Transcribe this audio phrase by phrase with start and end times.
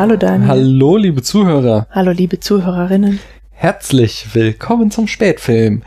[0.00, 0.48] Hallo Daniel.
[0.48, 1.86] Hallo liebe Zuhörer.
[1.90, 3.20] Hallo liebe Zuhörerinnen.
[3.50, 5.82] Herzlich willkommen zum Spätfilm.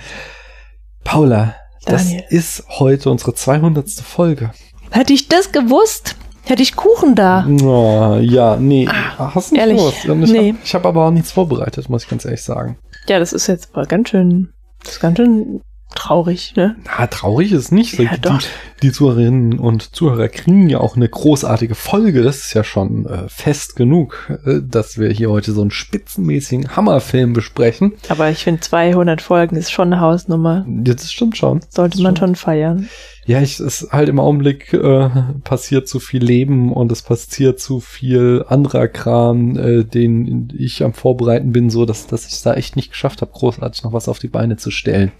[1.03, 1.55] Paula,
[1.87, 2.21] Daniel.
[2.21, 3.89] das ist heute unsere 200.
[3.89, 4.51] Folge.
[4.91, 7.47] Hätte ich das gewusst, hätte ich Kuchen da.
[7.63, 8.87] Oh, ja, nee,
[9.17, 10.05] hast du nicht gewusst.
[10.05, 10.53] Ich Nee.
[10.53, 12.77] habe hab aber auch nichts vorbereitet, muss ich ganz ehrlich sagen.
[13.07, 15.59] Ja, das ist jetzt aber ganz schön, das ist ganz schön
[15.95, 16.75] traurig, ne?
[16.85, 17.97] Na, traurig ist nicht.
[17.99, 18.39] Ja, die, doch.
[18.81, 22.23] die Zuhörerinnen und Zuhörer kriegen ja auch eine großartige Folge.
[22.23, 26.75] Das ist ja schon äh, fest genug, äh, dass wir hier heute so einen spitzenmäßigen
[26.75, 27.93] Hammerfilm besprechen.
[28.09, 30.65] Aber ich finde 200 Folgen ist schon eine Hausnummer.
[30.67, 31.61] Das stimmt schon.
[31.69, 32.89] Sollte man schon feiern.
[33.25, 35.09] Ja, ich, es ist halt im Augenblick äh,
[35.43, 40.93] passiert zu viel Leben und es passiert zu viel anderer Kram, äh, den ich am
[40.93, 44.19] Vorbereiten bin, so dass, dass ich da echt nicht geschafft habe, großartig noch was auf
[44.19, 45.13] die Beine zu stellen.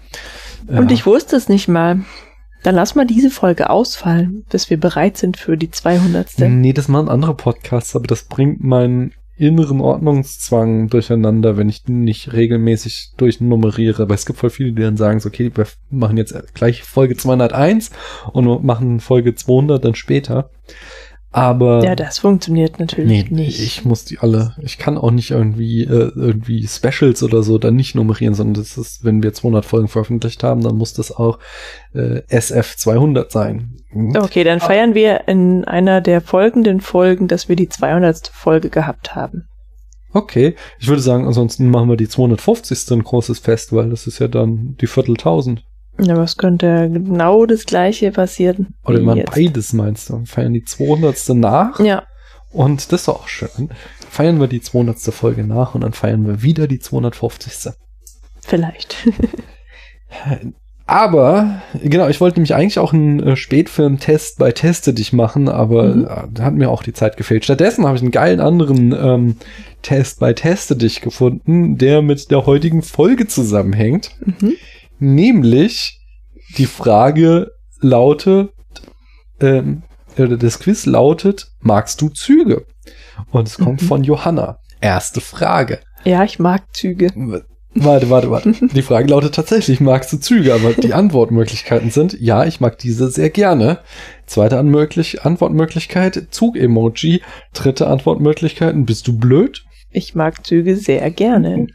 [0.66, 2.04] Und ich wusste es nicht mal.
[2.62, 6.38] Dann lass mal diese Folge ausfallen, bis wir bereit sind für die 200.
[6.38, 12.32] Nee, das machen andere Podcasts, aber das bringt meinen inneren Ordnungszwang durcheinander, wenn ich nicht
[12.32, 14.04] regelmäßig durchnummeriere.
[14.04, 17.16] Aber es gibt voll viele, die dann sagen, so, okay, wir machen jetzt gleich Folge
[17.16, 17.90] 201
[18.32, 20.50] und machen Folge 200 dann später.
[21.34, 23.60] Aber Ja, das funktioniert natürlich nee, nicht.
[23.60, 27.74] ich muss die alle, ich kann auch nicht irgendwie äh, irgendwie Specials oder so dann
[27.74, 31.40] nicht nummerieren, sondern das ist, wenn wir 200 Folgen veröffentlicht haben, dann muss das auch
[31.92, 33.74] äh, SF 200 sein.
[34.16, 38.28] Okay, dann feiern wir in einer der folgenden Folgen, dass wir die 200.
[38.32, 39.48] Folge gehabt haben.
[40.12, 42.92] Okay, ich würde sagen, ansonsten machen wir die 250.
[42.92, 45.64] ein großes Fest, weil das ist ja dann die Vierteltausend.
[46.06, 48.74] Ja, was könnte genau das gleiche passieren?
[48.84, 49.30] Oder jetzt?
[49.34, 50.20] beides meinst du?
[50.20, 51.28] Wir feiern die 200.
[51.30, 52.04] nach Ja,
[52.50, 53.70] und das ist doch auch schön.
[54.10, 54.98] Feiern wir die 200.
[55.14, 57.72] Folge nach und dann feiern wir wieder die 250.
[58.42, 58.96] vielleicht.
[60.86, 65.94] Aber, genau, ich wollte nämlich eigentlich auch einen äh, Spätfilm-Test bei Teste dich machen, aber
[65.94, 66.04] Mhm.
[66.04, 67.42] äh, da hat mir auch die Zeit gefehlt.
[67.44, 69.36] Stattdessen habe ich einen geilen anderen ähm,
[69.80, 74.10] Test bei Teste dich gefunden, der mit der heutigen Folge zusammenhängt.
[74.20, 74.52] mhm.
[74.98, 76.00] Nämlich
[76.56, 77.50] die Frage
[77.80, 78.50] lautet,
[79.40, 79.82] ähm,
[80.16, 82.66] oder das Quiz lautet, magst du Züge?
[83.30, 83.86] Und es kommt Mhm.
[83.88, 84.58] von Johanna.
[84.80, 85.80] Erste Frage.
[86.04, 87.10] Ja, ich mag Züge.
[87.76, 88.52] Warte, warte, warte.
[88.72, 90.54] Die Frage lautet tatsächlich, magst du Züge?
[90.54, 93.80] Aber die Antwortmöglichkeiten sind, ja, ich mag diese sehr gerne.
[94.26, 97.22] Zweite Anmöglich Antwortmöglichkeit, Zug-Emoji.
[97.52, 99.64] Dritte Antwortmöglichkeit, bist du blöd?
[99.90, 101.66] Ich mag Züge sehr gerne.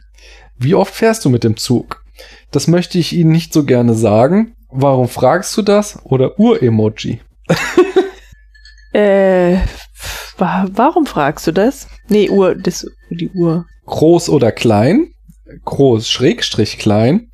[0.56, 2.02] Wie oft fährst du mit dem Zug?
[2.50, 4.54] Das möchte ich Ihnen nicht so gerne sagen.
[4.72, 5.98] Warum fragst du das?
[6.04, 7.20] Oder Ur-Emoji.
[8.92, 9.58] Äh,
[10.36, 11.86] wa warum fragst du das?
[12.08, 13.64] Nee, Uhr, das, die Uhr.
[13.86, 15.12] Groß oder klein?
[15.64, 17.30] Groß, Schrägstrich klein.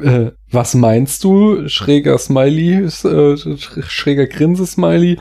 [0.00, 1.66] Äh, was meinst du?
[1.68, 5.18] Schräger Smiley, äh, sch- schräger Grinse-Smiley.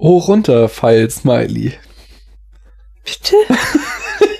[0.00, 1.74] Hoch runter Pfeil Smiley.
[3.04, 3.36] Bitte?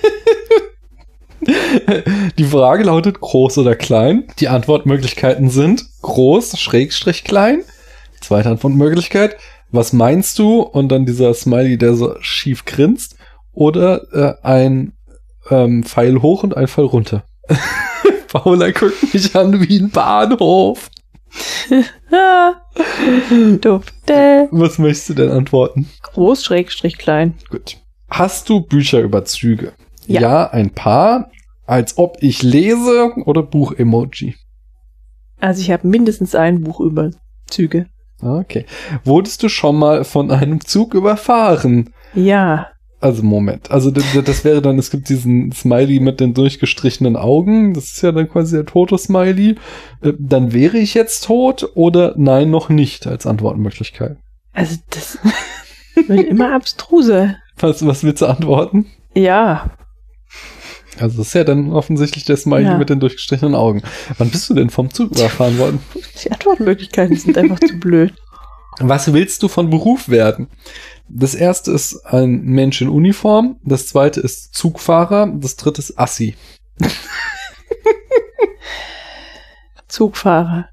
[2.37, 4.25] Die Frage lautet groß oder klein.
[4.39, 7.63] Die Antwortmöglichkeiten sind groß, Schrägstrich klein.
[8.21, 9.37] Zweite Antwortmöglichkeit.
[9.71, 10.61] Was meinst du?
[10.61, 13.15] Und dann dieser Smiley, der so schief grinst.
[13.51, 14.93] Oder äh, ein
[15.49, 17.23] ähm, Pfeil hoch und ein Pfeil runter.
[18.27, 20.89] Paula guckt mich an wie ein Bahnhof.
[22.11, 22.61] Ah,
[23.59, 24.47] dufte.
[24.51, 25.89] Was möchtest du denn antworten?
[26.03, 27.33] Groß, Schrägstrich, klein.
[27.49, 27.77] Gut.
[28.07, 29.73] Hast du Bücher über Züge?
[30.07, 30.49] Ja.
[30.49, 31.29] ein paar.
[31.65, 34.35] Als ob ich lese oder Buch-Emoji.
[35.39, 37.11] Also ich habe mindestens ein Buch über
[37.47, 37.87] Züge.
[38.21, 38.65] Okay.
[39.05, 41.93] Wurdest du schon mal von einem Zug überfahren?
[42.13, 42.67] Ja.
[42.99, 43.69] Also Moment.
[43.69, 47.73] Also das wäre dann, es gibt diesen Smiley mit den durchgestrichenen Augen.
[47.73, 49.55] Das ist ja dann quasi der tote Smiley.
[50.01, 54.17] Äh, Dann wäre ich jetzt tot oder nein, noch nicht als Antwortmöglichkeit.
[54.53, 55.17] Also das
[56.07, 57.35] wird immer abstruser.
[57.57, 58.85] Was, was willst du antworten?
[59.15, 59.71] Ja.
[60.99, 62.77] Also das ist ja dann offensichtlich der Smiley Ja.
[62.77, 63.81] mit den durchgestrichenen Augen.
[64.17, 65.79] Wann bist du denn vom Zug überfahren worden?
[66.23, 68.13] Die Antwortmöglichkeiten sind einfach zu blöd.
[68.79, 70.47] Was willst du von Beruf werden?
[71.07, 76.35] Das erste ist ein Mensch in Uniform, das zweite ist Zugfahrer, das dritte ist Assi.
[79.87, 80.69] Zugfahrer.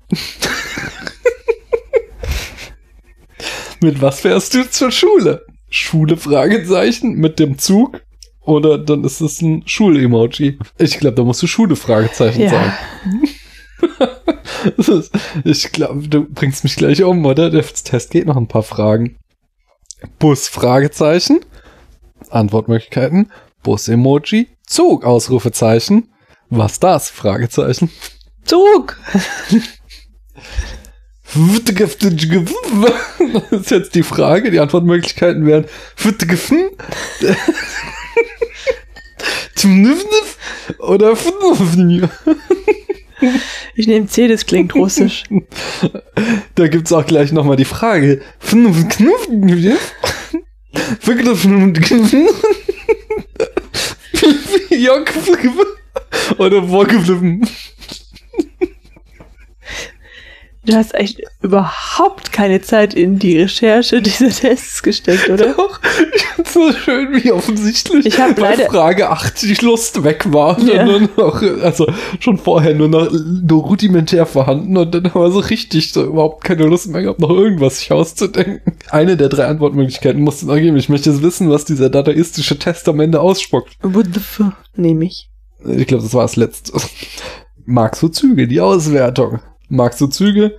[3.83, 5.45] Mit was fährst du zur Schule?
[5.69, 8.01] Schule Fragezeichen mit dem Zug
[8.43, 10.59] oder dann ist es ein Schul-Emoji.
[10.79, 12.51] Ich glaube, da musst du Schule Fragezeichen Ja.
[12.51, 12.73] sagen.
[14.77, 15.11] Ist,
[15.45, 17.49] ich glaube, du bringst mich gleich um, oder?
[17.51, 19.17] Der Test geht noch ein paar Fragen.
[20.19, 21.41] Bus Fragezeichen.
[22.29, 23.31] Antwortmöglichkeiten.
[23.63, 24.49] Bus Emoji.
[24.67, 26.13] Zug Ausrufezeichen.
[26.51, 27.09] Was das?
[27.11, 27.91] Fragezeichen.
[28.45, 28.99] Zug.
[33.43, 34.51] Das ist jetzt die Frage.
[34.51, 35.65] Die Antwortmöglichkeiten wären
[40.79, 41.17] oder
[43.75, 45.25] Ich nehme C, das klingt russisch.
[46.55, 48.23] Da gibt's auch gleich nochmal die Frage.
[56.39, 57.47] Oder vorgeflippen.
[60.67, 65.55] Du hast echt überhaupt keine Zeit in die Recherche dieser Tests gesteckt, oder?
[65.55, 65.81] Doch,
[66.15, 70.61] ich find's so schön, wie offensichtlich Ich hab bei Frage 8 die Lust weg war.
[70.61, 70.85] Ja.
[71.17, 71.87] Noch, also
[72.19, 76.45] schon vorher nur noch nur rudimentär vorhanden und dann haben wir so richtig so überhaupt
[76.45, 78.75] keine Lust mehr gehabt, noch irgendwas sich auszudenken.
[78.91, 80.77] Eine der drei Antwortmöglichkeiten musste noch geben.
[80.77, 83.77] Ich möchte jetzt wissen, was dieser dadaistische Test am Ende ausspuckt.
[83.83, 84.57] What the fuck?
[84.77, 85.31] Nehme ich.
[85.65, 86.73] Ich glaube, das war das letzte.
[87.65, 88.47] Magst du Züge?
[88.47, 89.41] Die Auswertung.
[89.71, 90.59] Magst du Züge?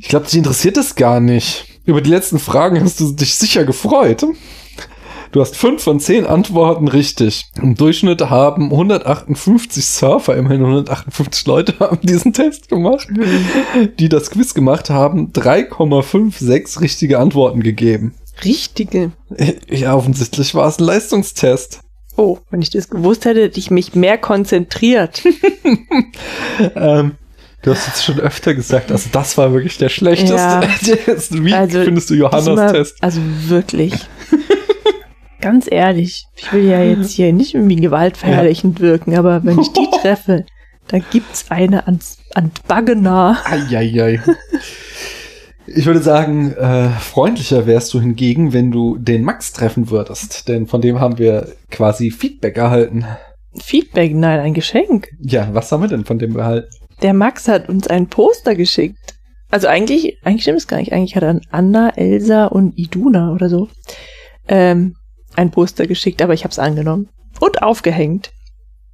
[0.00, 1.66] Ich glaube, dich interessiert das gar nicht.
[1.86, 4.26] Über die letzten Fragen hast du dich sicher gefreut.
[5.30, 7.46] Du hast fünf von zehn Antworten richtig.
[7.60, 13.08] Im Durchschnitt haben 158 Surfer, immerhin 158 Leute haben diesen Test gemacht,
[13.98, 18.14] die das Quiz gemacht haben, 3,56 richtige Antworten gegeben.
[18.44, 19.12] Richtige.
[19.70, 21.80] Ja, offensichtlich war es ein Leistungstest.
[22.16, 25.22] Oh, wenn ich das gewusst hätte, hätte ich mich mehr konzentriert.
[26.76, 27.16] Ähm,
[27.64, 30.60] du hast jetzt schon öfter gesagt, also das war wirklich der schlechteste Ja.
[31.04, 31.42] Test.
[31.44, 32.96] Wie Also, findest du Johannas Test?
[33.02, 33.94] Also wirklich.
[35.40, 39.88] Ganz ehrlich, ich will ja jetzt hier nicht irgendwie gewaltverherrlichend wirken, aber wenn ich die
[40.00, 40.46] treffe,
[40.88, 43.38] dann gibt's eine ans, an Baggener.
[43.44, 44.20] Eieiei.
[45.66, 50.66] Ich würde sagen, äh, freundlicher wärst du hingegen, wenn du den Max treffen würdest, denn
[50.66, 53.06] von dem haben wir quasi Feedback erhalten.
[53.62, 55.08] Feedback, nein, ein Geschenk.
[55.20, 56.68] Ja, was haben wir denn von dem erhalten?
[57.04, 59.14] Der Max hat uns ein Poster geschickt.
[59.50, 60.94] Also eigentlich, eigentlich stimmt es gar nicht.
[60.94, 63.68] Eigentlich hat er an Anna, Elsa und Iduna oder so
[64.48, 64.96] ähm,
[65.36, 67.10] ein Poster geschickt, aber ich habe es angenommen
[67.40, 68.32] und aufgehängt.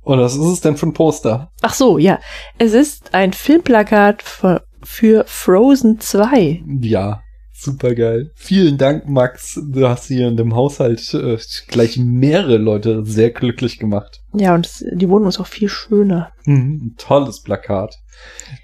[0.00, 1.52] Und was ist es denn für ein Poster?
[1.62, 2.18] Ach so, ja.
[2.58, 6.64] Es ist ein Filmplakat für, für Frozen 2.
[6.80, 7.22] Ja,
[7.60, 8.30] super geil.
[8.34, 9.60] Vielen Dank, Max.
[9.62, 14.22] Du hast hier in dem Haushalt äh, gleich mehrere Leute sehr glücklich gemacht.
[14.32, 16.32] Ja, und es, die Wohnung ist auch viel schöner.
[16.44, 17.96] Mhm, ein tolles Plakat.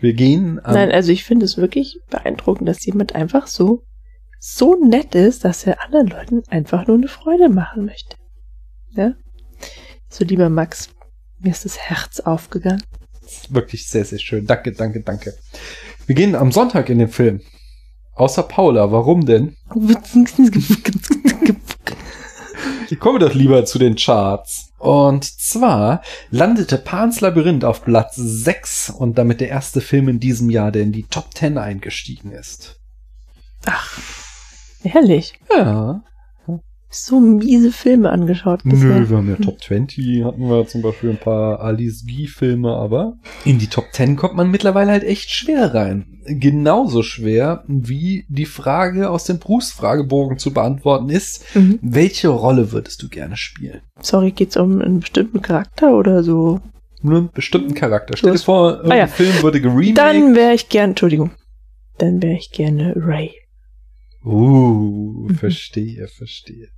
[0.01, 3.85] Wir gehen Nein, also ich finde es wirklich beeindruckend, dass jemand einfach so,
[4.39, 8.17] so nett ist, dass er anderen Leuten einfach nur eine Freude machen möchte.
[8.91, 9.15] Ja?
[10.09, 10.91] So, lieber Max,
[11.39, 12.83] mir ist das Herz aufgegangen.
[13.51, 14.47] wirklich sehr, sehr schön.
[14.47, 15.35] Danke, danke, danke.
[16.07, 17.41] Wir gehen am Sonntag in den Film.
[18.17, 18.91] Außer Paula.
[18.91, 19.57] Warum denn?
[23.01, 24.73] Kommen wir doch lieber zu den Charts.
[24.79, 30.51] Und zwar landete Pans Labyrinth auf Platz 6 und damit der erste Film in diesem
[30.51, 32.81] Jahr, der in die Top 10 eingestiegen ist.
[33.67, 33.99] Ach,
[34.83, 35.35] ehrlich.
[35.51, 36.03] Ja.
[36.89, 38.61] So miese Filme angeschaut.
[38.65, 39.01] bisher.
[39.01, 43.19] Nö, wir haben ja Top 20, hatten wir zum Beispiel ein paar Alice Guy-Filme, aber
[43.45, 46.21] in die Top 10 kommt man mittlerweile halt echt schwer rein.
[46.27, 51.79] Genauso schwer, wie die Frage aus dem Berufsfragebogen zu beantworten ist, Mhm.
[51.83, 53.81] welche Rolle würdest du gerne spielen?
[54.01, 56.61] Sorry, geht's um einen bestimmten Charakter oder so?
[57.03, 58.17] Nur einen bestimmten Charakter.
[58.17, 59.03] Stell dir vor, Ah ja.
[59.05, 59.99] ein Film würde geremaked.
[59.99, 61.33] Dann wäre ich gern, Entschuldigung.
[61.99, 63.33] Dann wäre ich gerne Ray.
[64.25, 65.35] Uh, Mhm.
[65.35, 66.69] verstehe, verstehe.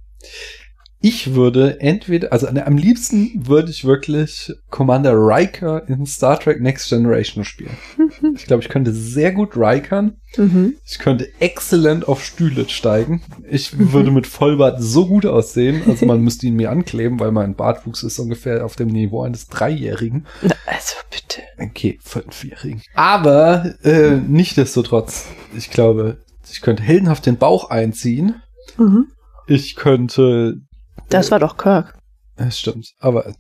[1.00, 6.60] Ich würde entweder, also ne, am liebsten würde ich wirklich Commander Riker in Star Trek
[6.60, 7.76] Next Generation spielen.
[8.34, 10.16] Ich glaube, ich könnte sehr gut Rikern.
[10.36, 10.74] mhm.
[10.84, 13.22] Ich könnte exzellent auf Stühle steigen.
[13.48, 13.92] Ich Mhm.
[13.92, 15.82] würde mit Vollbart so gut aussehen.
[15.86, 19.46] Also man müsste ihn mir ankleben, weil mein Bartwuchs ist ungefähr auf dem Niveau eines
[19.46, 20.26] Dreijährigen.
[20.42, 21.42] Na, also bitte.
[21.60, 22.82] Okay, Fünfjährigen.
[22.94, 26.18] Aber äh, nichtdestotrotz, ich glaube,
[26.50, 28.34] ich könnte heldenhaft den Bauch einziehen.
[28.78, 29.06] Mhm.
[29.48, 30.60] Ich könnte.
[31.08, 31.98] Das war doch Kirk.
[32.36, 32.92] Es stimmt.
[32.98, 33.32] Aber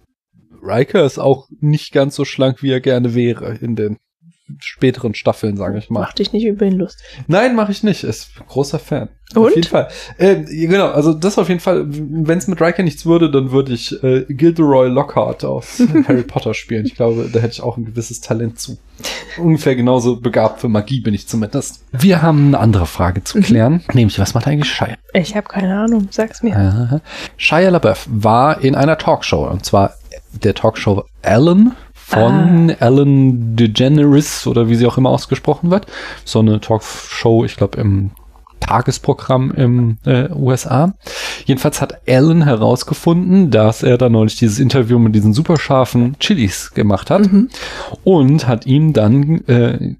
[0.62, 3.98] Riker ist auch nicht ganz so schlank, wie er gerne wäre in den
[4.60, 6.00] späteren Staffeln, sage ich mal.
[6.00, 7.04] Mach dich nicht über ihn lustig.
[7.26, 8.04] Nein, mache ich nicht.
[8.04, 9.08] Ist ein großer Fan.
[9.34, 9.48] Und?
[9.48, 9.88] Auf jeden Fall.
[10.16, 11.84] Äh, genau, also das auf jeden Fall.
[11.86, 16.54] Wenn es mit Riker nichts würde, dann würde ich äh, Gilderoy Lockhart aus Harry Potter
[16.54, 16.86] spielen.
[16.86, 18.78] Ich glaube, da hätte ich auch ein gewisses Talent zu.
[19.36, 21.84] Ungefähr genauso begabt für Magie bin ich zumindest.
[21.92, 23.82] Wir haben eine andere Frage zu klären.
[23.92, 24.96] Nämlich, was macht eigentlich Shia?
[25.12, 27.00] Ich habe keine Ahnung, sag's mir.
[27.36, 29.94] Shia LaBeouf war in einer Talkshow, und zwar
[30.32, 31.72] der Talkshow Ellen
[32.08, 35.86] von Ellen DeGeneres oder wie sie auch immer ausgesprochen wird.
[36.24, 38.12] So eine Talkshow, ich glaube im
[38.60, 40.94] Tagesprogramm im äh, USA.
[41.44, 46.72] Jedenfalls hat Alan herausgefunden, dass er da neulich dieses Interview mit diesen super scharfen Chilis
[46.74, 47.48] gemacht hat Mhm.
[48.04, 49.94] und hat ihm dann äh,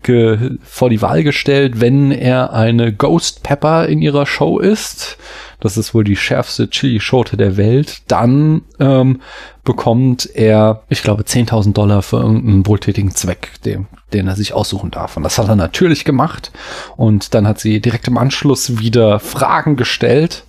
[0.63, 5.19] vor die Wahl gestellt, wenn er eine Ghost Pepper in ihrer Show ist,
[5.61, 9.21] das ist wohl die schärfste Chili-Schote der Welt, dann ähm,
[9.65, 14.91] bekommt er, ich glaube, 10.000 Dollar für irgendeinen wohltätigen Zweck, den, den er sich aussuchen
[14.91, 15.17] darf.
[15.17, 16.53] Und das hat er natürlich gemacht.
[16.97, 20.45] Und dann hat sie direkt im Anschluss wieder Fragen gestellt,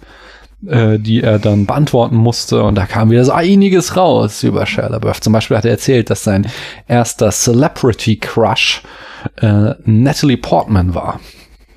[0.66, 2.64] äh, die er dann beantworten musste.
[2.64, 5.22] Und da kam wieder so einiges raus über Shia LaBeouf.
[5.22, 6.48] Zum Beispiel hat er erzählt, dass sein
[6.88, 8.84] erster Celebrity Crush
[9.42, 11.20] äh, Natalie Portman war.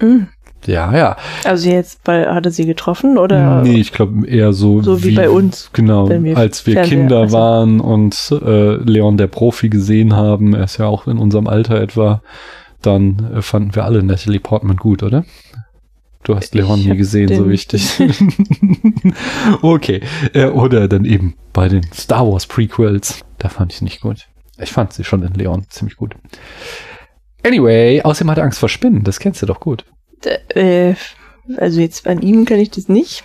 [0.00, 0.28] Mhm.
[0.66, 1.16] Ja, ja.
[1.44, 3.62] Also jetzt bei, hat er sie getroffen oder?
[3.62, 7.18] Nee, ich glaube eher so, So wie bei uns, Genau, wir als wir Fernseher- Kinder
[7.20, 11.46] also- waren und äh, Leon der Profi gesehen haben, er ist ja auch in unserem
[11.48, 12.22] Alter etwa,
[12.80, 15.24] dann äh, fanden wir alle Natalie Portman gut, oder?
[16.24, 17.98] Du hast Leon nie gesehen, so wichtig.
[19.62, 20.00] okay.
[20.34, 23.20] Äh, oder dann eben bei den Star Wars Prequels.
[23.38, 24.26] Da fand ich sie nicht gut.
[24.58, 26.14] Ich fand sie schon in Leon ziemlich gut.
[27.44, 29.02] Anyway, außerdem hat er Angst vor Spinnen.
[29.02, 29.84] Das kennst du doch gut.
[30.26, 30.94] Äh,
[31.56, 33.24] also jetzt an ihm kann ich das nicht.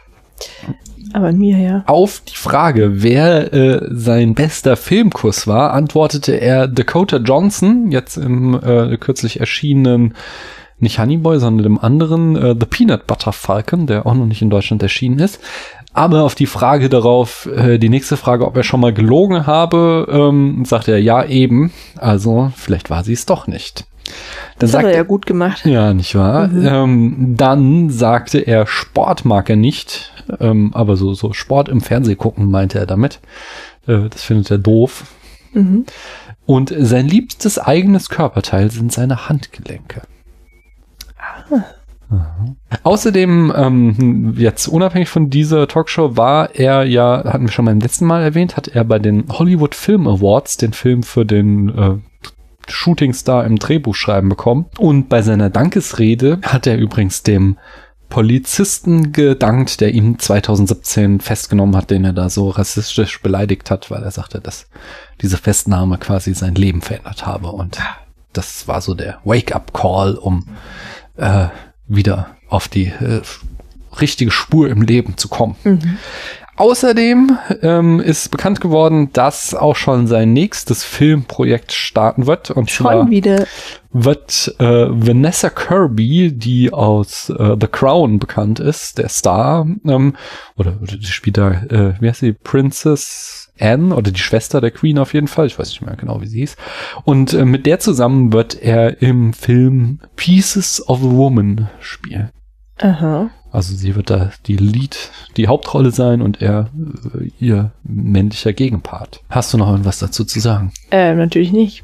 [1.14, 1.84] Aber an mir ja.
[1.88, 8.54] Auf die Frage, wer äh, sein bester Filmkuss war, antwortete er Dakota Johnson, jetzt im
[8.56, 10.16] äh, kürzlich erschienenen,
[10.80, 14.50] nicht Honeyboy, sondern dem anderen äh, The Peanut Butter Falcon, der auch noch nicht in
[14.50, 15.40] Deutschland erschienen ist.
[15.94, 20.08] Aber auf die Frage darauf, äh, die nächste Frage, ob er schon mal gelogen habe,
[20.12, 21.72] ähm, sagte er ja eben.
[21.96, 23.86] Also vielleicht war sie es doch nicht.
[24.08, 24.14] Dann
[24.60, 25.66] Das hat sagt er ja gut gemacht.
[25.66, 26.48] ja, nicht wahr?
[26.48, 26.66] Mhm.
[26.68, 32.18] Ähm, dann sagte er, Sport mag er nicht, ähm, aber so, so Sport im Fernsehen
[32.18, 33.20] gucken meinte er damit.
[33.88, 35.06] Äh, das findet er doof.
[35.54, 35.86] Mhm.
[36.46, 40.02] Und sein liebstes eigenes Körperteil sind seine Handgelenke.
[41.18, 41.66] Aha.
[42.84, 48.06] Außerdem, ähm, jetzt unabhängig von dieser Talkshow, war er ja, hatten wir schon beim letzten
[48.06, 51.96] Mal erwähnt, hat er bei den Hollywood Film Awards den Film für den äh,
[52.68, 54.66] Shootingstar im Drehbuchschreiben bekommen.
[54.78, 57.58] Und bei seiner Dankesrede hat er übrigens dem
[58.10, 64.02] Polizisten gedankt, der ihn 2017 festgenommen hat, den er da so rassistisch beleidigt hat, weil
[64.04, 64.68] er sagte, dass
[65.22, 67.50] diese Festnahme quasi sein Leben verändert habe.
[67.50, 67.80] Und
[68.32, 70.48] das war so der Wake-up-Call, um
[71.18, 71.48] äh,
[71.88, 73.22] wieder auf die äh,
[74.00, 75.56] richtige Spur im Leben zu kommen.
[75.64, 75.98] Mhm.
[76.58, 82.50] Außerdem ähm, ist bekannt geworden, dass auch schon sein nächstes Filmprojekt starten wird.
[82.50, 83.46] Und zwar Schon wieder.
[83.94, 90.16] wird äh, Vanessa Kirby, die aus äh, The Crown bekannt ist, der Star, ähm,
[90.56, 94.72] oder, oder die spielt da, äh, wie heißt sie, Princess Anne oder die Schwester der
[94.72, 96.56] Queen auf jeden Fall, ich weiß nicht mehr genau, wie sie hieß.
[97.04, 102.30] Und äh, mit der zusammen wird er im Film Pieces of a Woman spielen.
[102.80, 103.30] Aha.
[103.58, 106.70] Also sie wird da die Lead, die Hauptrolle sein und er
[107.20, 109.22] äh, ihr männlicher Gegenpart.
[109.32, 110.72] Hast du noch irgendwas dazu zu sagen?
[110.92, 111.82] Äh, natürlich nicht.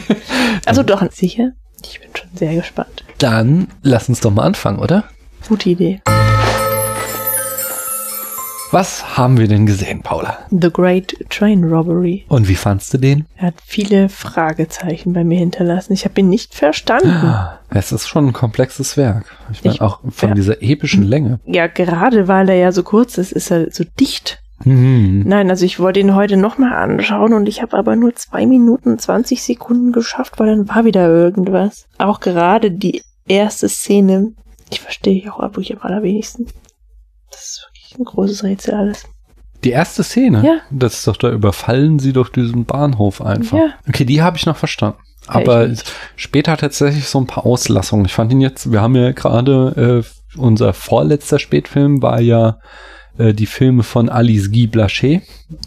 [0.66, 1.50] also doch, sicher.
[1.84, 3.02] Ich bin schon sehr gespannt.
[3.18, 5.02] Dann lass uns doch mal anfangen, oder?
[5.48, 6.00] Gute Idee.
[8.72, 10.38] Was haben wir denn gesehen, Paula?
[10.50, 12.24] The Great Train Robbery.
[12.28, 13.26] Und wie fandst du den?
[13.36, 15.92] Er hat viele Fragezeichen bei mir hinterlassen.
[15.92, 17.34] Ich habe ihn nicht verstanden.
[17.70, 19.24] Es ist schon ein komplexes Werk.
[19.52, 20.34] Ich meine, Ich- auch von ja.
[20.36, 21.40] dieser epischen Länge.
[21.46, 24.40] Ja, gerade weil er ja so kurz ist, ist er so dicht.
[24.62, 25.22] Hm.
[25.26, 28.98] Nein, also ich wollte ihn heute nochmal anschauen und ich habe aber nur zwei Minuten
[28.98, 31.86] 20 Sekunden geschafft, weil dann war wieder irgendwas.
[31.98, 34.32] Auch gerade die erste Szene,
[34.70, 36.46] ich verstehe auch wirklich am allerwenigsten.
[37.30, 39.04] Das wirklich ein großes Rätsel alles.
[39.64, 40.58] Die erste Szene, Ja.
[40.70, 43.58] das ist doch, da überfallen sie doch diesen Bahnhof einfach.
[43.58, 43.68] Ja.
[43.88, 44.98] Okay, die habe ich noch verstanden.
[45.28, 45.92] Ja, Aber nicht.
[46.16, 48.06] später tatsächlich so ein paar Auslassungen.
[48.06, 52.58] Ich fand ihn jetzt, wir haben ja gerade, äh, unser vorletzter Spätfilm war ja
[53.18, 55.20] äh, die Filme von Alice Guy Blaché.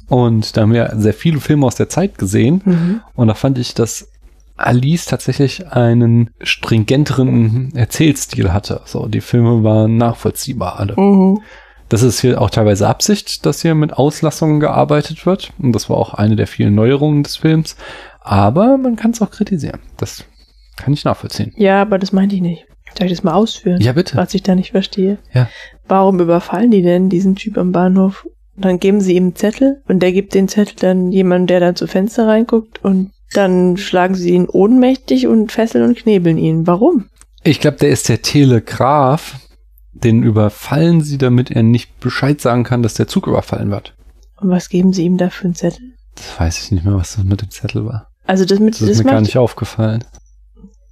[0.07, 2.61] Und da haben wir sehr viele Filme aus der Zeit gesehen.
[2.65, 3.01] Mhm.
[3.15, 4.09] Und da fand ich, dass
[4.57, 8.81] Alice tatsächlich einen stringenteren Erzählstil hatte.
[8.85, 10.95] So, die Filme waren nachvollziehbar alle.
[10.99, 11.41] Mhm.
[11.93, 15.53] Das ist hier auch teilweise Absicht, dass hier mit Auslassungen gearbeitet wird.
[15.59, 17.75] Und das war auch eine der vielen Neuerungen des Films.
[18.19, 19.79] Aber man kann es auch kritisieren.
[19.97, 20.25] Das
[20.75, 21.53] kann ich nachvollziehen.
[21.55, 22.65] Ja, aber das meinte ich nicht.
[22.97, 23.79] Soll ich das mal ausführen?
[23.79, 24.17] Ja, bitte.
[24.17, 25.19] Was ich da nicht verstehe.
[25.35, 25.47] Ja.
[25.87, 28.25] Warum überfallen die denn diesen Typ am Bahnhof?
[28.57, 31.75] Dann geben sie ihm einen Zettel und der gibt den Zettel dann jemandem, der da
[31.75, 36.65] zu Fenster reinguckt und dann schlagen sie ihn ohnmächtig und fesseln und knebeln ihn.
[36.65, 37.05] Warum?
[37.43, 39.35] Ich glaube, der ist der Telegraph.
[39.93, 43.95] Den überfallen sie, damit er nicht Bescheid sagen kann, dass der Zug überfallen wird.
[44.39, 45.93] Und was geben sie ihm da für einen Zettel?
[46.15, 48.09] Das weiß ich nicht mehr, was das mit dem Zettel war.
[48.25, 50.03] Also das mit Das ist mir gar nicht aufgefallen.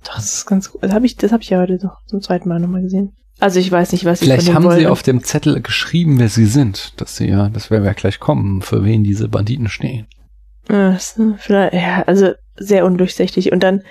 [0.04, 0.84] Doch, das ist ganz gut.
[0.84, 3.14] Das habe ich, das habe ich ja heute doch zum zweiten Mal nochmal gesehen.
[3.40, 4.88] Also ich weiß nicht, was sie Vielleicht haben dem sie wollen.
[4.88, 6.94] auf dem Zettel geschrieben, wer sie sind.
[7.02, 10.08] Dass sie ja, das werden wir ja gleich kommen, für wen diese Banditen stehen.
[10.70, 11.00] Ja, äh,
[11.38, 13.52] vielleicht, ja, also sehr undurchsichtig.
[13.52, 13.82] Und dann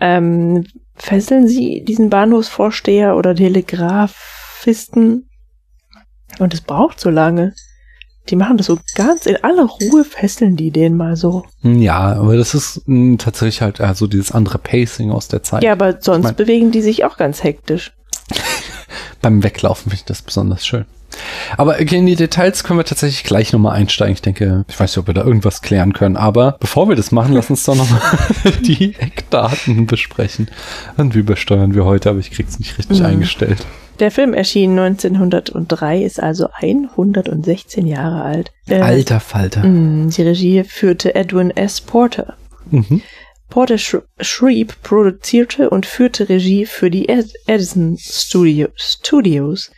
[0.00, 5.28] ähm, fesseln sie diesen Bahnhofsvorsteher oder Telegrafisten.
[6.38, 7.54] Und es braucht so lange.
[8.28, 11.44] Die machen das so ganz in aller Ruhe, fesseln die den mal so.
[11.62, 15.62] Hm, Ja, aber das ist mh, tatsächlich halt also dieses andere Pacing aus der Zeit.
[15.62, 17.92] Ja, aber sonst mein- bewegen die sich auch ganz hektisch.
[19.22, 20.86] Beim Weglaufen finde ich das besonders schön.
[21.56, 24.14] Aber okay, in die Details können wir tatsächlich gleich nochmal einsteigen.
[24.14, 26.16] Ich denke, ich weiß nicht, ob wir da irgendwas klären können.
[26.16, 28.00] Aber bevor wir das machen, lass uns doch nochmal
[28.62, 30.48] die Eckdaten besprechen.
[30.96, 32.10] Und wie besteuern wir heute?
[32.10, 33.06] Aber ich krieg's nicht richtig Mhm.
[33.06, 33.66] eingestellt.
[33.98, 38.52] Der Film erschien 1903, ist also 116 Jahre alt.
[38.68, 39.64] Äh, Alter Falter.
[39.64, 41.80] mh, Die Regie führte Edwin S.
[41.80, 42.34] Porter.
[42.70, 43.00] Mhm.
[43.48, 49.70] Porter Sh Schrieb, produzierte und führte Regie für die Ed Edison Studio Studios.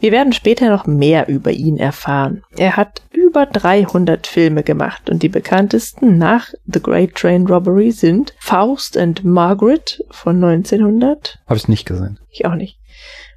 [0.00, 2.42] Wir werden später noch mehr über ihn erfahren.
[2.56, 8.32] Er hat über 300 Filme gemacht und die bekanntesten nach The Great Train Robbery sind
[8.38, 12.18] Faust and Margaret von 1900, Habe ich nicht gesehen.
[12.30, 12.78] ich auch nicht.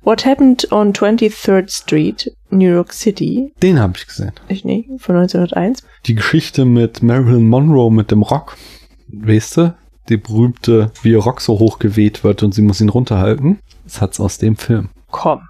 [0.04, 4.32] What Happened on 23rd Street, New York City, Den habe ich gesehen.
[4.48, 5.84] ich nicht, von 1901.
[6.06, 8.58] Die Geschichte mit Marilyn Monroe mit dem Rock.
[9.08, 9.74] Weißt du?
[10.10, 13.60] Die berühmte, wie ihr Rock so hochgeweht wird und sie muss ihn runterhalten.
[13.84, 14.90] Das hat's aus dem Film.
[15.12, 15.42] Komm,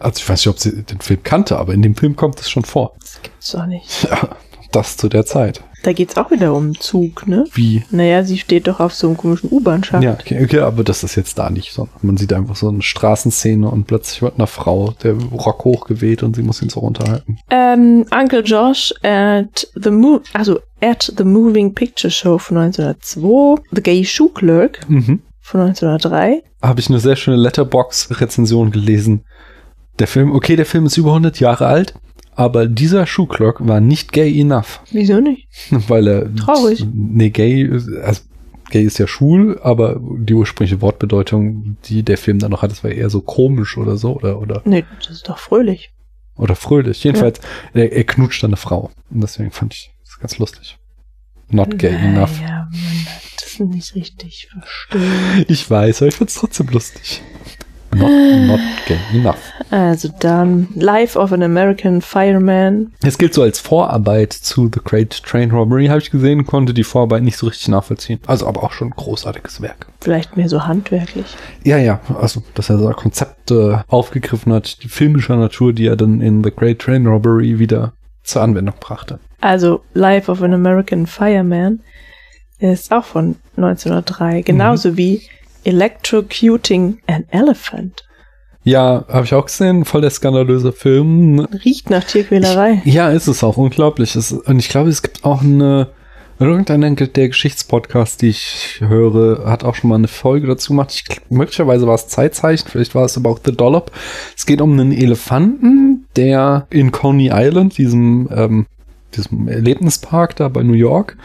[0.00, 2.50] Also ich weiß nicht, ob sie den Film kannte, aber in dem Film kommt es
[2.50, 2.94] schon vor.
[3.00, 4.04] das gibt's doch nicht.
[4.10, 4.30] Ja,
[4.72, 5.62] das zu der Zeit.
[5.82, 7.46] Da geht's auch wieder um Zug, ne?
[7.54, 7.82] Wie?
[7.90, 10.02] Naja, sie steht doch auf so einem komischen U-Bahn-Schacht.
[10.02, 12.82] Ja, okay, okay, aber das ist jetzt da nicht, sondern man sieht einfach so eine
[12.82, 17.38] Straßenszene und plötzlich wird einer Frau der Rock hochgeweht und sie muss ihn so runterhalten.
[17.50, 23.82] Ähm, Uncle Josh at the Mo also at the Moving Picture Show von 1902, The
[23.82, 25.22] Gay Shoe Clerk Mhm.
[25.40, 26.42] von 1903.
[26.62, 29.24] Habe ich eine sehr schöne Letterbox-Rezension gelesen.
[30.00, 31.94] Der Film, okay, der Film ist über 100 Jahre alt,
[32.34, 35.46] aber dieser Schuhclerk war nicht gay enough, Wieso nicht?
[35.70, 36.84] weil er Traurig.
[36.92, 38.22] Nee, gay, ist- also
[38.70, 42.82] gay ist ja schwul, aber die ursprüngliche Wortbedeutung, die der Film dann noch hat, das
[42.82, 45.92] war eher so komisch oder so oder oder Nee, das ist doch fröhlich.
[46.36, 47.04] oder fröhlich.
[47.04, 47.40] Jedenfalls,
[47.74, 50.78] er, er knutscht eine Frau und deswegen fand ich das ganz lustig.
[51.50, 52.40] Not gay enough.
[52.40, 55.44] Ja, man hat das nicht richtig verstehen.
[55.48, 57.20] Ich weiß, aber ich find's trotzdem lustig.
[57.92, 58.10] Not,
[58.46, 58.60] not
[59.12, 59.52] enough.
[59.70, 62.92] Also dann Life of an American Fireman.
[63.02, 66.84] Es gilt so als Vorarbeit zu The Great Train Robbery, habe ich gesehen, konnte die
[66.84, 68.20] Vorarbeit nicht so richtig nachvollziehen.
[68.26, 69.86] Also aber auch schon ein großartiges Werk.
[70.00, 71.26] Vielleicht mehr so handwerklich.
[71.64, 76.20] Ja, ja, also dass er so Konzepte aufgegriffen hat, die filmischer Natur, die er dann
[76.20, 79.18] in The Great Train Robbery wieder zur Anwendung brachte.
[79.40, 81.80] Also Life of an American Fireman
[82.58, 85.22] ist auch von 1903, genauso wie
[85.64, 88.04] Electrocuting an Elephant.
[88.62, 91.40] Ja, habe ich auch gesehen, voll der skandalöse Film.
[91.64, 92.82] Riecht nach Tierquälerei.
[92.84, 94.16] Ja, ist es auch unglaublich.
[94.16, 95.88] Es, und ich glaube, es gibt auch eine,
[96.38, 100.92] irgendeiner der Geschichtspodcasts, die ich höre, hat auch schon mal eine Folge dazu gemacht.
[100.92, 103.92] Ich, gl- möglicherweise war es Zeitzeichen, vielleicht war es aber auch The Dollop.
[104.36, 108.66] Es geht um einen Elefanten, der in Coney Island, diesem, ähm,
[109.16, 111.16] diesem Erlebnispark da bei New York,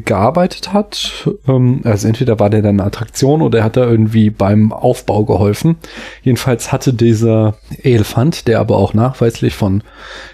[0.00, 1.28] gearbeitet hat.
[1.46, 5.24] Ähm, also entweder war der dann eine Attraktion oder er hat da irgendwie beim Aufbau
[5.24, 5.76] geholfen.
[6.22, 9.82] Jedenfalls hatte dieser Elefant, der aber auch nachweislich von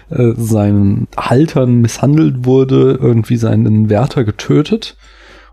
[0.09, 4.97] äh, seinen Haltern misshandelt wurde, irgendwie seinen Wärter getötet.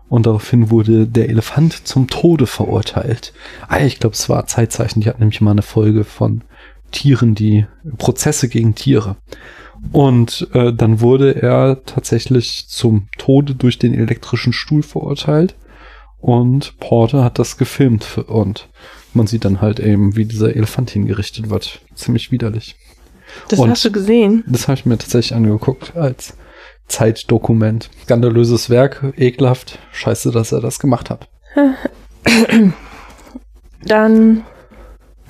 [0.09, 3.33] Und daraufhin wurde der Elefant zum Tode verurteilt.
[3.67, 5.01] Ah, ich glaube, es war Zeitzeichen.
[5.01, 6.43] Die hat nämlich mal eine Folge von
[6.91, 7.65] Tieren, die
[7.97, 9.17] Prozesse gegen Tiere.
[9.91, 15.55] Und äh, dann wurde er tatsächlich zum Tode durch den elektrischen Stuhl verurteilt.
[16.19, 18.69] Und Porter hat das gefilmt und
[19.13, 21.81] man sieht dann halt eben, wie dieser Elefant hingerichtet wird.
[21.95, 22.75] Ziemlich widerlich.
[23.49, 24.43] Das Und- hast du gesehen.
[24.47, 26.35] Das habe ich mir tatsächlich angeguckt als
[26.87, 27.89] Zeitdokument.
[28.03, 29.79] Skandalöses Werk, ekelhaft.
[29.91, 31.27] Scheiße, dass er das gemacht hat.
[33.85, 34.43] Dann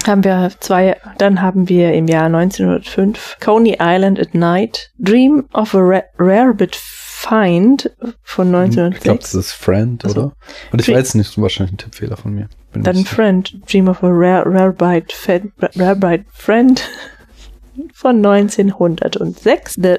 [0.07, 5.75] haben wir zwei, dann haben wir im Jahr 1905 Coney Island at Night, Dream of
[5.75, 6.75] a Ra Rarebit
[7.19, 7.89] Find
[8.23, 9.33] von Ich glaube, das 1906.
[9.33, 10.15] ist Friend, Ach so.
[10.21, 10.33] oder?
[10.71, 12.47] Und ich weiß nicht, wahrscheinlich ein Tippfehler von mir.
[12.71, 13.05] Bin Dann.
[13.05, 16.79] Friend, Dream of a Rare, Rarebite, Fed, Rarebite Friend
[17.93, 19.73] von 1906.
[19.81, 19.95] The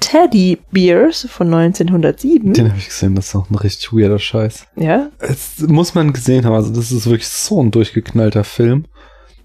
[0.00, 2.54] Teddy Bears von 1907.
[2.54, 4.66] Den habe ich gesehen, das ist auch ein richtig weirder Scheiß.
[4.74, 8.86] Ja, Es muss man gesehen haben, also das ist wirklich so ein durchgeknallter Film.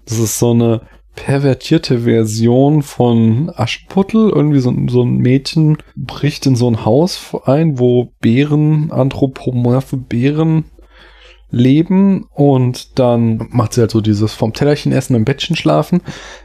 [0.08, 0.80] Das ist so eine
[1.14, 4.30] pervertierte Version von Aschenputtel.
[4.30, 10.64] Irgendwie so, so ein Mädchen bricht in so ein Haus ein, wo Bären, anthropomorphe Bären
[11.50, 16.02] leben und dann macht sie halt so dieses vom Tellerchen essen im Bettchen schlafen,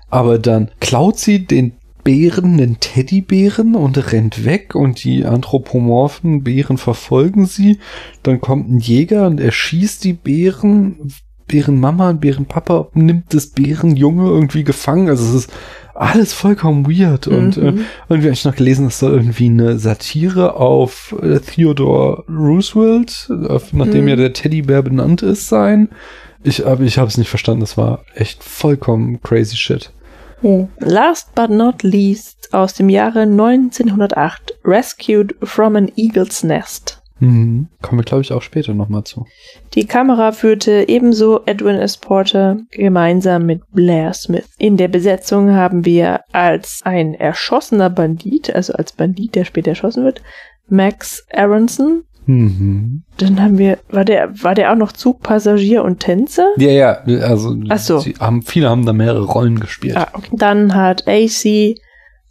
[0.09, 1.73] aber dann klaut sie den
[2.05, 7.79] Bären, den Teddybären und rennt weg und die anthropomorphen Bären verfolgen sie.
[8.23, 11.13] Dann kommt ein Jäger und erschießt die Bären,
[11.47, 15.09] Bärenmama und Bärenpapa nimmt das Bärenjunge irgendwie gefangen.
[15.09, 15.53] Also es ist
[15.95, 17.27] alles vollkommen weird.
[17.27, 17.63] Und Mhm.
[17.63, 23.29] äh, irgendwie habe ich noch gelesen, es soll irgendwie eine Satire auf äh, Theodore Roosevelt,
[23.47, 24.07] auf, nachdem Mhm.
[24.09, 25.89] ja der Teddybär benannt ist, sein.
[26.43, 27.61] Ich, aber ich habe es nicht verstanden.
[27.61, 29.91] Das war echt vollkommen crazy shit.
[30.79, 37.01] Last but not least aus dem Jahre 1908 Rescued from an Eagle's Nest.
[37.23, 37.67] Mhm.
[37.81, 39.25] Kommen wir, glaube ich, auch später nochmal zu.
[39.75, 41.97] Die Kamera führte ebenso Edwin S.
[41.97, 44.49] Porter gemeinsam mit Blair Smith.
[44.57, 50.03] In der Besetzung haben wir als ein erschossener Bandit, also als Bandit, der später erschossen
[50.03, 50.21] wird,
[50.67, 52.03] Max Aronson.
[52.25, 53.03] Mhm.
[53.17, 56.49] Dann haben wir, war der, war der auch noch Zugpassagier und Tänzer?
[56.57, 57.99] Ja, ja, also Ach so.
[57.99, 59.95] sie haben, viele haben da mehrere Rollen gespielt.
[59.95, 60.29] Ah, okay.
[60.33, 61.75] Dann hat AC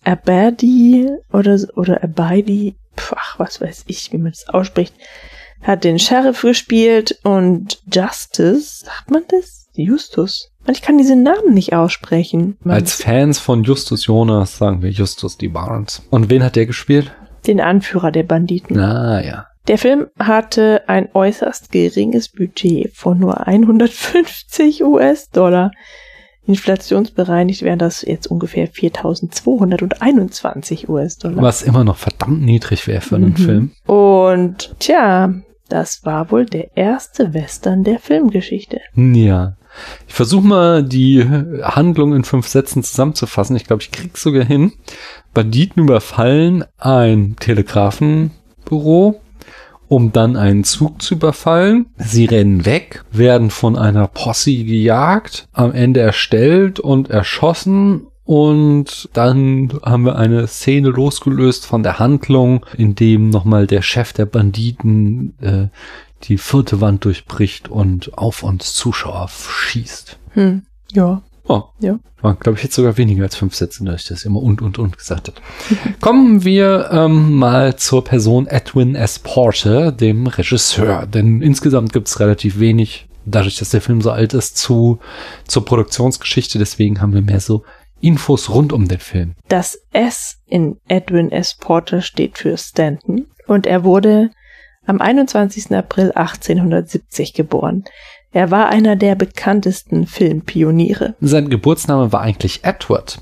[0.04, 4.94] Abadi oder, oder Abadi, ach, was weiß ich, wie man das ausspricht,
[5.62, 9.68] hat den Sheriff gespielt und Justice, sagt man das?
[9.74, 10.50] Justus.
[10.66, 12.56] Man, Ich kann diesen Namen nicht aussprechen.
[12.62, 16.02] Man- Als Fans von Justus Jonas sagen wir Justus die Barnes.
[16.10, 17.12] Und wen hat der gespielt?
[17.46, 18.78] den Anführer der Banditen.
[18.78, 19.46] Ah, ja.
[19.66, 25.72] Der Film hatte ein äußerst geringes Budget von nur 150 US-Dollar.
[26.46, 31.42] Inflationsbereinigt wären das jetzt ungefähr 4221 US-Dollar.
[31.42, 33.36] Was immer noch verdammt niedrig wäre für einen Mhm.
[33.36, 33.70] Film.
[33.86, 35.34] Und tja,
[35.68, 38.80] das war wohl der erste Western der Filmgeschichte.
[38.94, 39.56] Ja.
[40.06, 41.24] Ich versuche mal die
[41.62, 43.56] Handlung in fünf Sätzen zusammenzufassen.
[43.56, 44.72] Ich glaube, ich krieg's sogar hin.
[45.32, 49.21] Banditen überfallen ein Telegrafenbüro,
[49.92, 51.84] um dann einen Zug zu überfallen.
[51.98, 58.06] Sie rennen weg, werden von einer Posse gejagt, am Ende erstellt und erschossen.
[58.24, 64.14] Und dann haben wir eine Szene losgelöst von der Handlung, in dem nochmal der Chef
[64.14, 65.68] der Banditen äh,
[66.22, 70.18] die vierte Wand durchbricht und auf uns Zuschauer schießt.
[70.30, 71.20] Hm, ja.
[71.48, 71.98] Oh, Ja.
[72.20, 74.78] war, glaube ich, jetzt sogar weniger als fünf Sätze, da ich das immer und und
[74.78, 75.40] und gesagt habe.
[76.00, 79.18] Kommen wir ähm, mal zur Person Edwin S.
[79.18, 81.06] Porter, dem Regisseur.
[81.06, 85.00] Denn insgesamt gibt es relativ wenig, dadurch, dass der Film so alt ist, zu,
[85.48, 86.58] zur Produktionsgeschichte.
[86.58, 87.64] Deswegen haben wir mehr so
[88.00, 89.34] Infos rund um den Film.
[89.48, 91.56] Das S in Edwin S.
[91.58, 94.30] Porter steht für Stanton und er wurde
[94.86, 95.70] am 21.
[95.72, 97.84] April 1870 geboren.
[98.32, 101.14] Er war einer der bekanntesten Filmpioniere.
[101.20, 103.18] Sein Geburtsname war eigentlich Edward.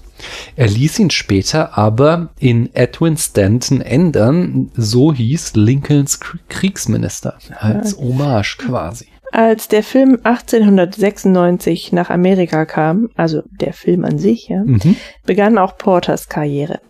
[0.54, 4.70] Er ließ ihn später aber in Edwin Stanton ändern.
[4.74, 7.38] So hieß Lincolns Kr- Kriegsminister.
[7.58, 9.06] Als Hommage quasi.
[9.32, 14.96] Als der Film 1896 nach Amerika kam, also der Film an sich, ja, Mhm.
[15.24, 16.80] begann auch Porters Karriere.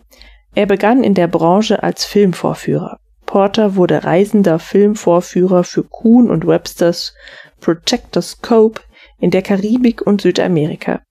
[0.53, 2.97] Er begann in der Branche als Filmvorführer.
[3.25, 7.13] Porter wurde reisender Filmvorführer für Kuhn und Websters
[7.61, 8.81] Projector Scope
[9.19, 11.01] in der Karibik und Südamerika.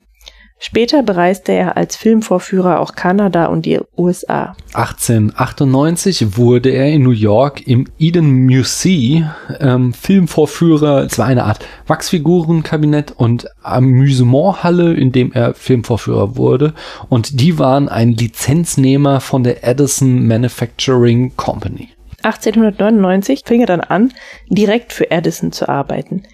[0.63, 4.55] Später bereiste er als Filmvorführer auch Kanada und die USA.
[4.75, 11.05] 1898 wurde er in New York im Eden Museum ähm, Filmvorführer.
[11.05, 16.75] Es war eine Art Wachsfigurenkabinett und Amüsementhalle, in dem er Filmvorführer wurde.
[17.09, 21.89] Und die waren ein Lizenznehmer von der Edison Manufacturing Company.
[22.23, 24.13] 1899 fing er dann an,
[24.51, 26.25] direkt für Edison zu arbeiten.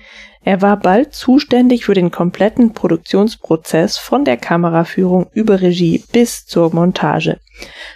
[0.46, 6.72] Er war bald zuständig für den kompletten Produktionsprozess von der Kameraführung über Regie bis zur
[6.72, 7.40] Montage.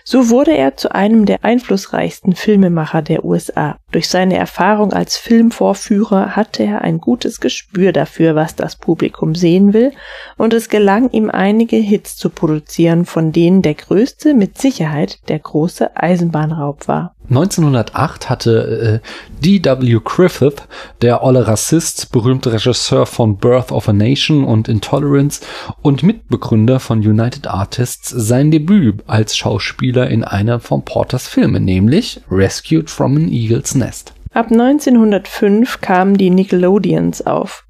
[0.03, 3.77] So wurde er zu einem der einflussreichsten Filmemacher der USA.
[3.93, 9.73] Durch seine Erfahrung als Filmvorführer hatte er ein gutes Gespür dafür, was das Publikum sehen
[9.73, 9.93] will,
[10.37, 15.39] und es gelang ihm einige Hits zu produzieren, von denen der größte mit Sicherheit der
[15.39, 17.15] große Eisenbahnraub war.
[17.31, 20.01] 1908 hatte äh, D.W.
[20.05, 20.63] Griffith,
[21.01, 25.41] der olle Rassist, berühmte Regisseur von Birth of a Nation und Intolerance
[25.81, 32.21] und Mitbegründer von United Artists, sein Debüt als Schauspieler in einer von Porters Filme, nämlich
[32.31, 34.13] Rescued from an Eagle's Nest.
[34.33, 37.65] Ab 1905 kamen die Nickelodeons auf.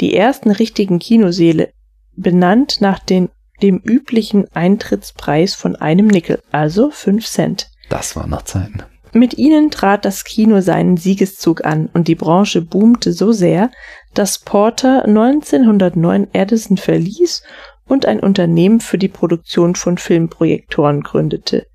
[0.00, 1.72] Die ersten richtigen Kinoseele,
[2.16, 3.28] benannt nach den,
[3.60, 7.70] dem üblichen Eintrittspreis von einem Nickel, also 5 Cent.
[7.88, 8.84] Das war noch Zeiten.
[9.12, 13.70] Mit ihnen trat das Kino seinen Siegeszug an und die Branche boomte so sehr,
[14.14, 17.42] dass Porter 1909 Edison verließ
[17.86, 21.66] und ein Unternehmen für die Produktion von Filmprojektoren gründete.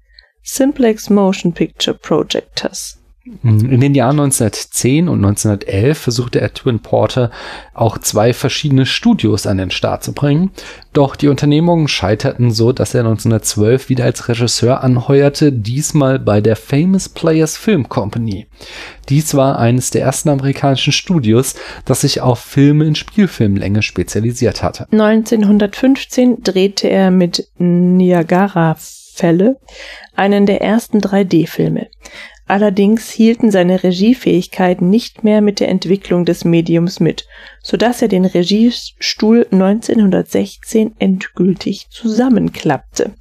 [0.43, 3.01] Simplex Motion Picture Projectors.
[3.41, 7.31] In den Jahren 1910 und 1911 versuchte Edwin Porter
[7.73, 10.51] auch zwei verschiedene Studios an den Start zu bringen.
[10.93, 16.55] Doch die Unternehmungen scheiterten so, dass er 1912 wieder als Regisseur anheuerte, diesmal bei der
[16.55, 18.45] Famous Players Film Company.
[19.09, 24.88] Dies war eines der ersten amerikanischen Studios, das sich auf Filme in Spielfilmlänge spezialisiert hatte.
[24.91, 29.57] 1915 drehte er mit Niagara Fälle
[30.15, 31.88] einen der ersten 3D-Filme.
[32.47, 37.25] Allerdings hielten seine Regiefähigkeiten nicht mehr mit der Entwicklung des Mediums mit,
[37.63, 43.13] so dass er den Regiestuhl 1916 endgültig zusammenklappte.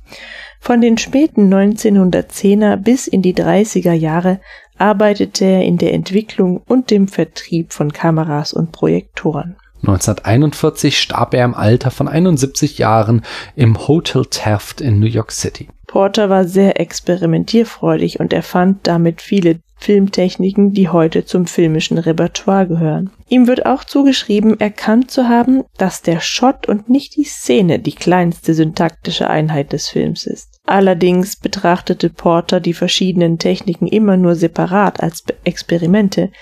[0.61, 4.41] Von den späten 1910er bis in die 30er Jahre
[4.77, 9.57] arbeitete er in der Entwicklung und dem Vertrieb von Kameras und Projektoren.
[9.83, 13.23] 1941 starb er im Alter von 71 Jahren
[13.55, 15.69] im Hotel Taft in New York City.
[15.95, 23.13] Porter war sehr experimentierfreudig und erfand damit viele Filmtechniken, die heute zum filmischen Repertoire gehören.
[23.29, 27.95] Ihm wird auch zugeschrieben, erkannt zu haben, dass der Shot und nicht die Szene die
[27.95, 30.59] kleinste syntaktische Einheit des Films ist.
[30.67, 36.33] Allerdings betrachtete Porter die verschiedenen Techniken immer nur separat als Experimente,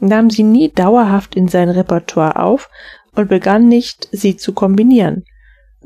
[0.00, 2.70] nahm sie nie dauerhaft in sein Repertoire auf
[3.14, 5.24] und begann nicht, sie zu kombinieren.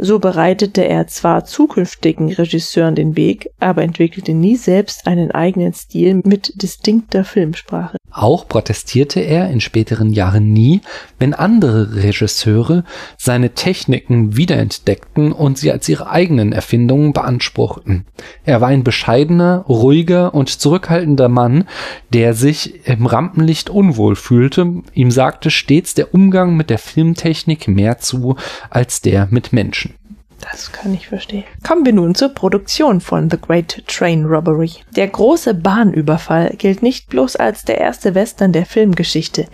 [0.01, 6.23] So bereitete er zwar zukünftigen Regisseuren den Weg, aber entwickelte nie selbst einen eigenen Stil
[6.25, 7.98] mit distinkter Filmsprache.
[8.11, 10.81] Auch protestierte er in späteren Jahren nie,
[11.18, 12.85] wenn andere Regisseure
[13.16, 18.07] seine Techniken wiederentdeckten und sie als ihre eigenen Erfindungen beanspruchten.
[18.44, 21.64] Er war ein bescheidener, ruhiger und zurückhaltender Mann,
[22.12, 24.83] der sich im Rampenlicht unwohl fühlte.
[24.94, 28.37] Ihm sagte stets der Umgang mit der Filmtechnik mehr zu
[28.71, 29.98] als der mit Menschen.
[30.40, 31.44] Das kann ich verstehen.
[31.66, 34.70] Kommen wir nun zur Produktion von The Great Train Robbery.
[34.96, 39.46] Der große Bahnüberfall gilt nicht bloß als der erste Western der Filmgeschichte.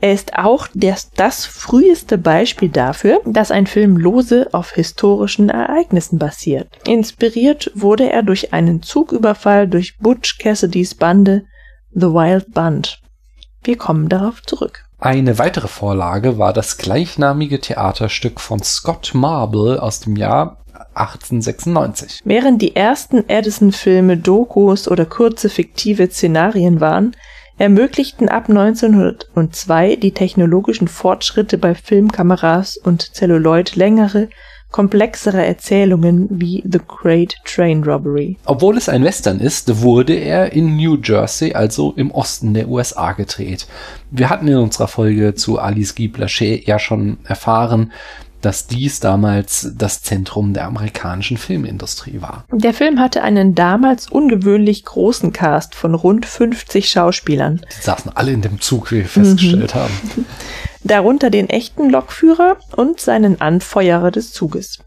[0.00, 6.18] Er ist auch das, das früheste Beispiel dafür, dass ein Film lose auf historischen Ereignissen
[6.18, 6.68] basiert.
[6.86, 11.46] Inspiriert wurde er durch einen Zugüberfall durch Butch Cassidys Bande
[11.90, 13.00] The Wild Band.
[13.64, 14.87] Wir kommen darauf zurück.
[15.00, 20.58] Eine weitere Vorlage war das gleichnamige Theaterstück von Scott Marble aus dem Jahr
[20.94, 22.20] 1896.
[22.24, 27.14] Während die ersten Edison-Filme Dokus oder kurze fiktive Szenarien waren,
[27.58, 34.28] ermöglichten ab 1902 die technologischen Fortschritte bei Filmkameras und Celluloid längere,
[34.70, 38.36] komplexere Erzählungen wie The Great Train Robbery.
[38.44, 43.12] Obwohl es ein Western ist, wurde er in New Jersey, also im Osten der USA,
[43.12, 43.66] gedreht.
[44.10, 47.92] Wir hatten in unserer Folge zu Alice Guy Blaché ja schon erfahren,
[48.40, 52.44] dass dies damals das Zentrum der amerikanischen Filmindustrie war.
[52.52, 57.60] Der Film hatte einen damals ungewöhnlich großen Cast von rund 50 Schauspielern.
[57.76, 59.78] Die saßen alle in dem Zug, wie wir festgestellt mhm.
[59.78, 60.26] haben.
[60.84, 64.78] darunter den echten Lokführer und seinen Anfeuerer des Zuges.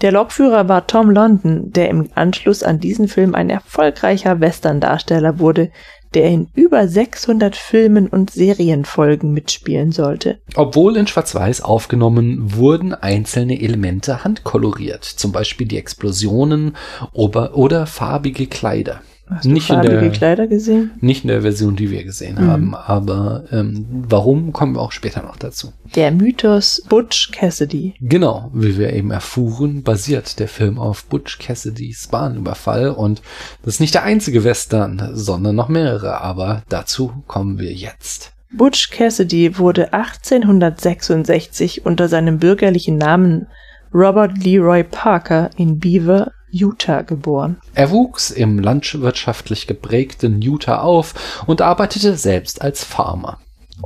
[0.00, 5.70] Der Lokführer war Tom London, der im Anschluss an diesen Film ein erfolgreicher Western-Darsteller wurde,
[6.14, 10.40] der in über 600 Filmen und Serienfolgen mitspielen sollte.
[10.56, 16.76] Obwohl in Schwarz-Weiß aufgenommen, wurden einzelne Elemente handkoloriert, zum Beispiel die Explosionen
[17.12, 19.00] oder, oder farbige Kleider.
[19.36, 20.92] Hast nicht du farbige in der, Kleider gesehen?
[21.00, 22.46] Nicht in der Version, die wir gesehen mhm.
[22.46, 25.72] haben, aber ähm, warum kommen wir auch später noch dazu.
[25.94, 27.94] Der Mythos Butch Cassidy.
[28.00, 33.22] Genau, wie wir eben erfuhren, basiert der Film auf Butch Cassidys Bahnüberfall und
[33.64, 38.32] das ist nicht der einzige Western, sondern noch mehrere, aber dazu kommen wir jetzt.
[38.54, 43.46] Butch Cassidy wurde 1866 unter seinem bürgerlichen Namen
[43.94, 47.60] Robert Leroy Parker in Beaver, Utah geboren.
[47.74, 53.38] Er wuchs im landwirtschaftlich geprägten Utah auf und arbeitete selbst als Farmer.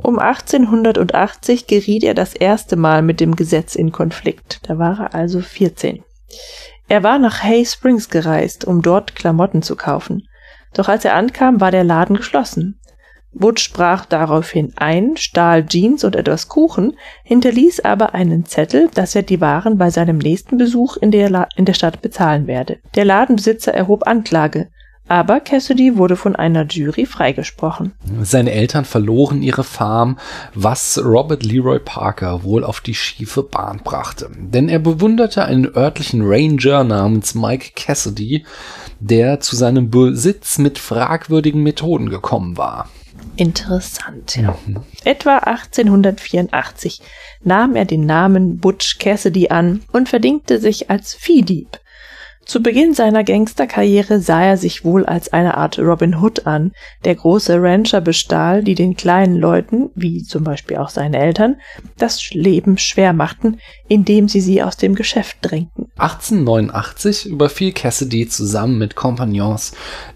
[0.03, 4.59] Um 1880 geriet er das erste Mal mit dem Gesetz in Konflikt.
[4.63, 6.03] Da war er also 14.
[6.87, 10.27] Er war nach Hay Springs gereist, um dort Klamotten zu kaufen.
[10.73, 12.79] Doch als er ankam, war der Laden geschlossen.
[13.37, 19.23] Butch sprach daraufhin ein, stahl Jeans und etwas Kuchen, hinterließ aber einen Zettel, dass er
[19.23, 22.79] die Waren bei seinem nächsten Besuch in der, La in der Stadt bezahlen werde.
[22.95, 24.69] Der Ladenbesitzer erhob Anklage,
[25.07, 27.93] aber Cassidy wurde von einer Jury freigesprochen.
[28.23, 30.17] Seine Eltern verloren ihre Farm,
[30.53, 34.29] was Robert Leroy Parker wohl auf die schiefe Bahn brachte.
[34.37, 38.45] Denn er bewunderte einen örtlichen Ranger namens Mike Cassidy,
[38.99, 42.89] der zu seinem Besitz mit fragwürdigen Methoden gekommen war.
[43.37, 44.57] Interessant, ja.
[44.65, 44.83] Mhm.
[45.03, 47.01] Etwa 1884
[47.43, 51.79] nahm er den Namen Butch Cassidy an und verdingte sich als Viehdieb.
[52.47, 56.71] Zu Beginn seiner Gangsterkarriere sah er sich wohl als eine Art Robin Hood an,
[57.03, 61.57] der große Rancher bestahl, die den kleinen Leuten, wie zum Beispiel auch seine Eltern,
[61.97, 65.89] das Leben schwer machten, indem sie sie aus dem Geschäft drängten.
[65.97, 69.71] 1889 überfiel Cassidy zusammen mit Kompagnons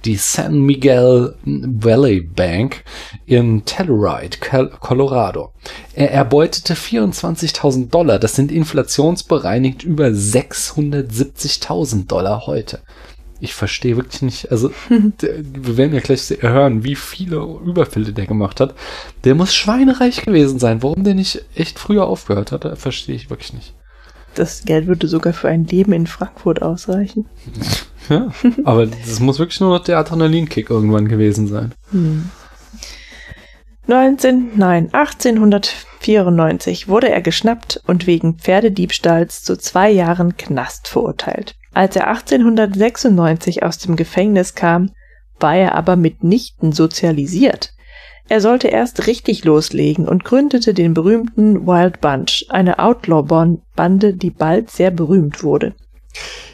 [0.05, 2.83] die San Miguel Valley Bank
[3.25, 4.37] in Telluride,
[4.79, 5.53] Colorado.
[5.93, 12.79] Er erbeutete 24.000 Dollar, das sind inflationsbereinigt über 670.000 Dollar heute.
[13.41, 18.59] Ich verstehe wirklich nicht, also wir werden ja gleich hören, wie viele Überfälle der gemacht
[18.59, 18.75] hat.
[19.23, 20.83] Der muss schweinereich gewesen sein.
[20.83, 23.73] Warum der nicht echt früher aufgehört hat, verstehe ich wirklich nicht.
[24.35, 27.25] Das Geld würde sogar für ein Leben in Frankfurt ausreichen.
[28.09, 28.31] Ja,
[28.65, 31.73] aber das muss wirklich nur noch der Adrenalinkick irgendwann gewesen sein.
[31.91, 32.29] Hm.
[33.85, 41.55] 19, nein, 1894 wurde er geschnappt und wegen Pferdediebstahls zu zwei Jahren Knast verurteilt.
[41.73, 44.91] Als er 1896 aus dem Gefängnis kam,
[45.39, 47.73] war er aber mitnichten sozialisiert.
[48.27, 54.69] Er sollte erst richtig loslegen und gründete den berühmten Wild Bunch, eine Outlaw-Bande, die bald
[54.69, 55.73] sehr berühmt wurde.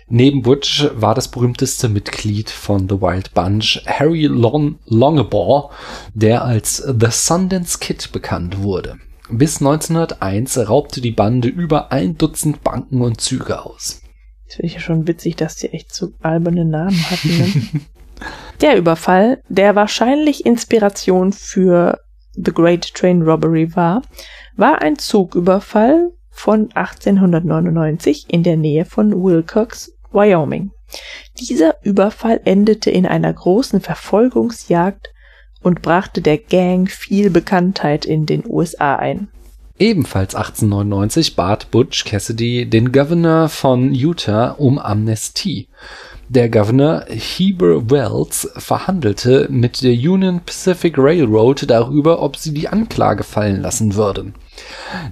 [0.09, 5.69] Neben Butch war das berühmteste Mitglied von The Wild Bunch Harry Long Longabaugh,
[6.13, 8.97] der als The Sundance Kid bekannt wurde.
[9.29, 14.01] Bis 1901 raubte die Bande über ein Dutzend Banken und Züge aus.
[14.47, 17.37] Das finde ich ja schon witzig, dass die echt so alberne Namen hatten.
[17.37, 17.81] Ne?
[18.61, 21.99] Der Überfall, der wahrscheinlich Inspiration für
[22.33, 24.01] The Great Train Robbery war,
[24.55, 30.71] war ein Zugüberfall von 1899 in der Nähe von Wilcox, Wyoming.
[31.39, 35.09] Dieser Überfall endete in einer großen Verfolgungsjagd
[35.61, 39.29] und brachte der Gang viel Bekanntheit in den USA ein.
[39.79, 45.67] Ebenfalls 1899 bat Butch Cassidy den Governor von Utah um Amnestie.
[46.29, 53.23] Der Governor Heber Wells verhandelte mit der Union Pacific Railroad darüber, ob sie die Anklage
[53.23, 54.33] fallen lassen würden.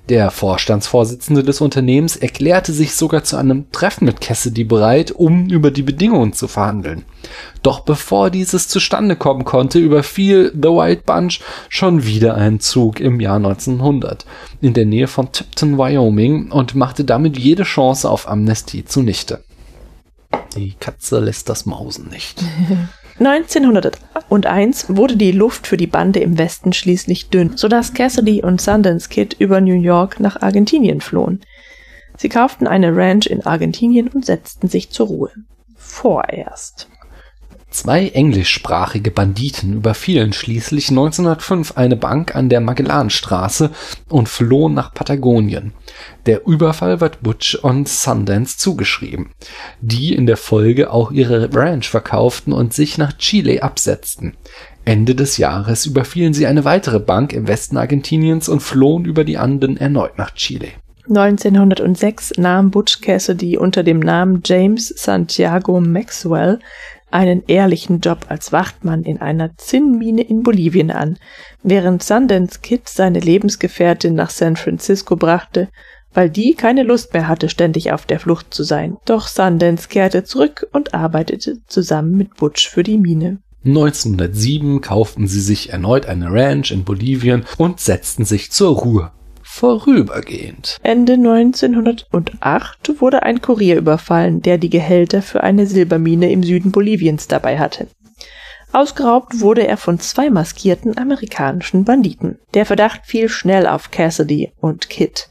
[0.10, 5.72] Der Vorstandsvorsitzende des Unternehmens erklärte sich sogar zu einem Treffen mit Cassidy bereit, um über
[5.72, 7.06] die Bedingungen zu verhandeln.
[7.64, 13.20] Doch bevor dieses zustande kommen konnte, überfiel The White Bunch schon wieder einen Zug im
[13.20, 14.26] Jahr 1900
[14.62, 19.44] in der Nähe von Tipton, Wyoming und machte damit jede Chance auf Amnestie zunichte.
[20.56, 22.44] Die Katze lässt das Mausen nicht.
[23.18, 29.08] 1901 wurde die Luft für die Bande im Westen schließlich dünn, sodass Cassidy und Sundance
[29.08, 31.42] Kid über New York nach Argentinien flohen.
[32.18, 35.32] Sie kauften eine Ranch in Argentinien und setzten sich zur Ruhe.
[35.78, 36.90] Vorerst.
[37.76, 43.70] Zwei englischsprachige Banditen überfielen schließlich 1905 eine Bank an der Magellanstraße
[44.08, 45.74] und flohen nach Patagonien.
[46.26, 49.32] Der Überfall wird Butch und Sundance zugeschrieben,
[49.82, 54.38] die in der Folge auch ihre Ranch verkauften und sich nach Chile absetzten.
[54.86, 59.38] Ende des Jahres überfielen sie eine weitere Bank im Westen Argentiniens und flohen über die
[59.38, 60.70] Anden erneut nach Chile.
[61.08, 66.60] 1906 nahm Butch Cassidy unter dem Namen James Santiago Maxwell
[67.16, 71.18] einen ehrlichen Job als Wachtmann in einer Zinnmine in Bolivien an,
[71.64, 75.70] während Sundance Kid seine Lebensgefährtin nach San Francisco brachte,
[76.14, 78.98] weil die keine Lust mehr hatte, ständig auf der Flucht zu sein.
[79.06, 83.40] Doch Sundance kehrte zurück und arbeitete zusammen mit Butch für die Mine.
[83.64, 89.12] 1907 kauften sie sich erneut eine Ranch in Bolivien und setzten sich zur Ruhe
[89.56, 90.80] vorübergehend.
[90.84, 97.30] Ende 1908 wurde ein Kurier überfallen, der die Gehälter für eine Silbermine im Süden Boliviens
[97.30, 97.88] dabei hatte.
[98.74, 102.38] Ausgeraubt wurde er von zwei maskierten amerikanischen Banditen.
[102.54, 105.30] Der Verdacht fiel schnell auf Cassidy und Kit.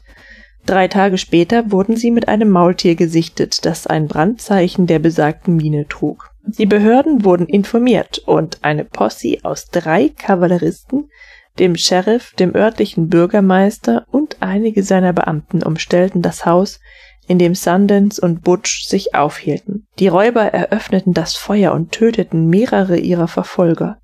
[0.65, 5.87] Drei Tage später wurden sie mit einem Maultier gesichtet, das ein Brandzeichen der besagten Mine
[5.87, 6.31] trug.
[6.47, 11.11] Die Behörden wurden informiert und eine Posse aus drei Kavalleristen
[11.59, 16.79] dem Sheriff, dem örtlichen Bürgermeister und einige seiner Beamten umstellten das Haus,
[17.27, 19.87] in dem Sundance und Butch sich aufhielten.
[19.99, 23.99] Die Räuber eröffneten das Feuer und töteten mehrere ihrer Verfolger.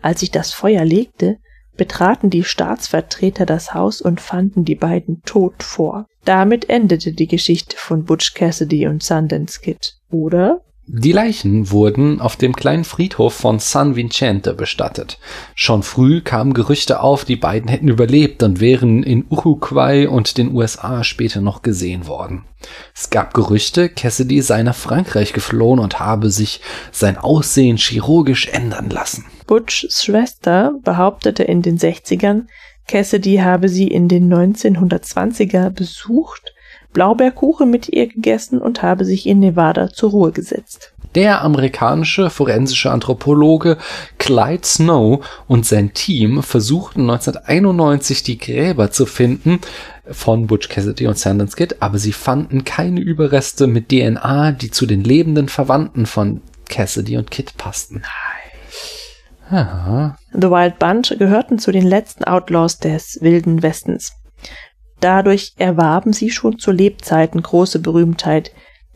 [0.00, 1.38] Als sich das Feuer legte,
[1.76, 6.06] betraten die Staatsvertreter das Haus und fanden die beiden tot vor.
[6.24, 10.60] Damit endete die Geschichte von Butch Cassidy und Sundance Kid, oder?
[10.86, 15.18] Die Leichen wurden auf dem kleinen Friedhof von San Vicente bestattet.
[15.54, 20.52] Schon früh kamen Gerüchte auf, die beiden hätten überlebt und wären in Uruguay und den
[20.52, 22.44] USA später noch gesehen worden.
[22.94, 26.60] Es gab Gerüchte, Cassidy sei nach Frankreich geflohen und habe sich
[26.92, 29.24] sein Aussehen chirurgisch ändern lassen.
[29.46, 32.42] Butchs Schwester behauptete in den 60ern,
[32.86, 36.53] Cassidy habe sie in den 1920er besucht
[36.94, 40.94] Blaubeerkuchen mit ihr gegessen und habe sich in Nevada zur Ruhe gesetzt.
[41.14, 43.76] Der amerikanische forensische Anthropologe
[44.18, 49.60] Clyde Snow und sein Team versuchten 1991 die Gräber zu finden
[50.10, 54.86] von Butch Cassidy und Sundance Kid, aber sie fanden keine Überreste mit DNA, die zu
[54.86, 58.02] den lebenden Verwandten von Cassidy und Kid passten.
[59.50, 60.16] Ja.
[60.32, 64.12] The Wild Bunch gehörten zu den letzten Outlaws des Wilden Westens.
[65.00, 68.52] Dadurch erwarben sie schon zu Lebzeiten große Berühmtheit,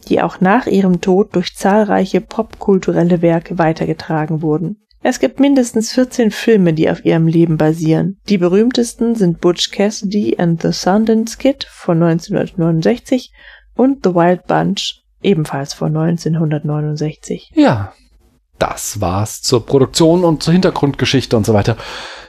[0.08, 4.84] die auch nach ihrem Tod durch zahlreiche popkulturelle Werke weitergetragen wurden.
[5.00, 8.18] Es gibt mindestens 14 Filme, die auf ihrem Leben basieren.
[8.28, 13.32] Die berühmtesten sind Butch Cassidy and the Sundance Kid von 1969
[13.76, 17.52] und The Wild Bunch ebenfalls von 1969.
[17.54, 17.92] Ja,
[18.58, 21.76] das war's zur Produktion und zur Hintergrundgeschichte und so weiter.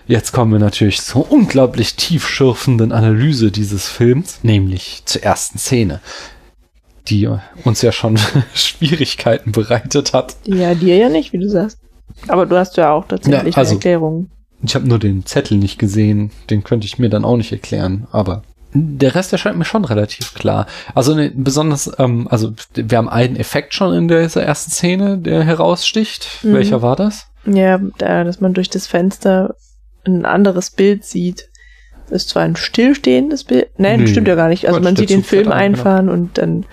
[0.10, 6.00] Jetzt kommen wir natürlich zur unglaublich tiefschürfenden Analyse dieses Films, nämlich zur ersten Szene,
[7.10, 7.30] die
[7.64, 8.18] uns ja schon
[8.56, 10.36] Schwierigkeiten bereitet hat.
[10.46, 11.78] Ja, dir ja nicht, wie du sagst.
[12.28, 14.32] Aber du hast ja auch tatsächlich Ja, also- eine Erklärung.
[14.64, 18.08] Ich habe nur den Zettel nicht gesehen, den könnte ich mir dann auch nicht erklären,
[18.12, 18.42] aber
[18.74, 20.66] der Rest erscheint mir schon relativ klar.
[20.96, 25.44] Also ne, besonders, ähm, also wir haben einen Effekt schon in dieser ersten Szene, der
[25.44, 26.28] heraussticht.
[26.42, 26.54] Mhm.
[26.56, 27.28] Welcher war das?
[27.46, 29.56] Ja, da, dass man durch das Fenster
[30.18, 31.50] ein anderes Bild sieht.
[32.10, 33.70] Das ist zwar ein stillstehendes Bild.
[33.78, 34.68] Nein, Nee, stimmt ja gar nicht.
[34.68, 35.56] Also Quatsch, man sieht den Film genau.
[35.56, 36.66] einfahren und dann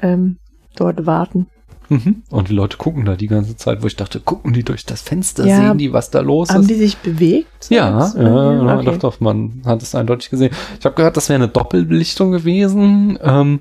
[0.00, 0.38] ähm,
[0.76, 1.46] dort warten.
[1.88, 2.22] Mhm.
[2.30, 5.02] Und die Leute gucken da die ganze Zeit, wo ich dachte, gucken die durch das
[5.02, 5.56] Fenster, Ja.
[5.56, 6.70] sehen die, was da los Haben ist?
[6.70, 7.68] die sich bewegt?
[7.68, 8.22] ja, ja,
[8.52, 8.84] ja okay.
[8.84, 10.52] doch, doch, man hat es eindeutig gesehen.
[10.78, 13.18] Ich habe gehört, das wäre eine Doppelbelichtung gewesen.
[13.22, 13.60] Ähm,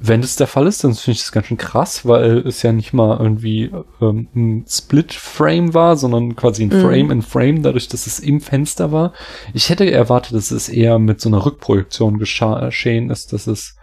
[0.00, 2.72] wenn das der Fall ist, dann finde ich das ganz schön krass, weil es ja
[2.72, 3.70] nicht mal irgendwie
[4.00, 6.82] ähm, ein Split-Frame war, sondern quasi ein Mhm.
[6.82, 9.12] Frame in Frame, dadurch, dass es im Fenster war.
[9.54, 13.74] Ich hätte erwartet, dass es eher mit so einer Rückprojektion geschehen ist, dass es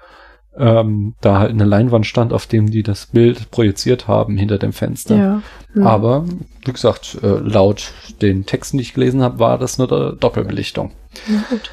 [0.57, 4.71] ähm, da halt eine Leinwand stand, auf dem die das Bild projiziert haben hinter dem
[4.71, 5.17] Fenster.
[5.17, 5.41] Ja.
[5.73, 5.85] Hm.
[5.85, 6.25] Aber,
[6.63, 7.91] wie gesagt, äh, laut
[8.21, 10.91] den Texten, die ich gelesen habe, war das eine Do- Doppelbelichtung.
[11.27, 11.69] Na gut.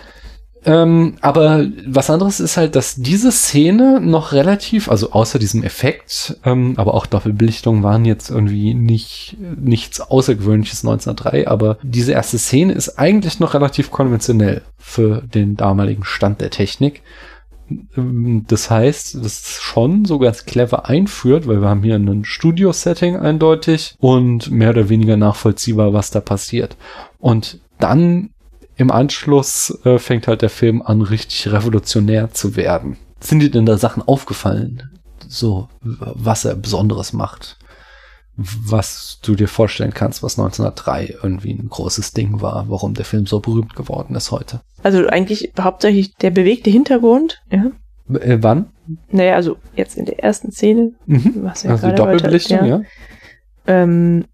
[0.65, 6.39] Ähm, aber was anderes ist halt, dass diese Szene noch relativ, also außer diesem Effekt,
[6.45, 12.75] ähm, aber auch Doppelbelichtungen waren jetzt irgendwie nicht nichts Außergewöhnliches 1903, aber diese erste Szene
[12.75, 17.03] ist eigentlich noch relativ konventionell für den damaligen Stand der Technik.
[17.97, 22.25] Ähm, Das heißt, das ist schon so ganz clever einführt, weil wir haben hier ein
[22.25, 26.77] Studio-Setting eindeutig und mehr oder weniger nachvollziehbar, was da passiert.
[27.19, 28.31] Und dann
[28.83, 32.97] im Anschluss äh, fängt halt der Film an, richtig revolutionär zu werden.
[33.21, 34.83] Sind dir denn da Sachen aufgefallen?
[35.29, 37.57] So, was er Besonderes macht?
[38.37, 43.27] Was du dir vorstellen kannst, was 1903 irgendwie ein großes Ding war, warum der Film
[43.27, 44.61] so berühmt geworden ist heute.
[44.83, 47.43] Also eigentlich hauptsächlich der bewegte Hintergrund.
[47.51, 47.67] Ja.
[48.19, 48.71] Äh, wann?
[49.11, 51.33] Naja, also jetzt in der ersten Szene, Mhm.
[51.43, 52.81] was ja Also die Doppelbelichtung, ja.
[53.67, 54.25] Ähm,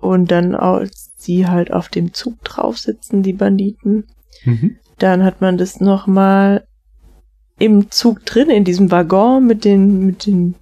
[0.00, 4.04] und dann, als sie halt auf dem Zug drauf sitzen, die Banditen,
[4.44, 4.76] Mhm.
[4.98, 6.64] dann hat man das nochmal
[7.58, 10.54] im Zug drin, in diesem Waggon mit den, mit den,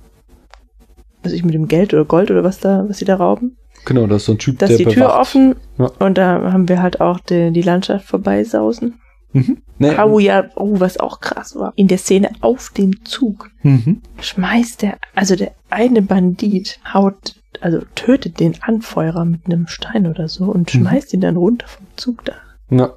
[1.22, 3.56] was ich, mit dem Geld oder Gold oder was da, was sie da rauben.
[3.84, 5.20] Genau, da ist so ein Typ, Da der ist die Tür bewacht.
[5.20, 5.90] offen Ja.
[5.98, 8.94] und da haben wir halt auch die, die Landschaft vorbeisausen.
[9.34, 9.58] Mhm.
[9.78, 11.72] Nee, ja, oh, was auch krass war.
[11.76, 14.00] In der Szene auf dem Zug mhm.
[14.20, 20.28] schmeißt der, also der eine Bandit haut, also tötet den Anfeuerer mit einem Stein oder
[20.28, 20.78] so und Mhm.
[20.80, 22.40] schmeißt ihn dann runter vom Zugdach.
[22.70, 22.94] Ja,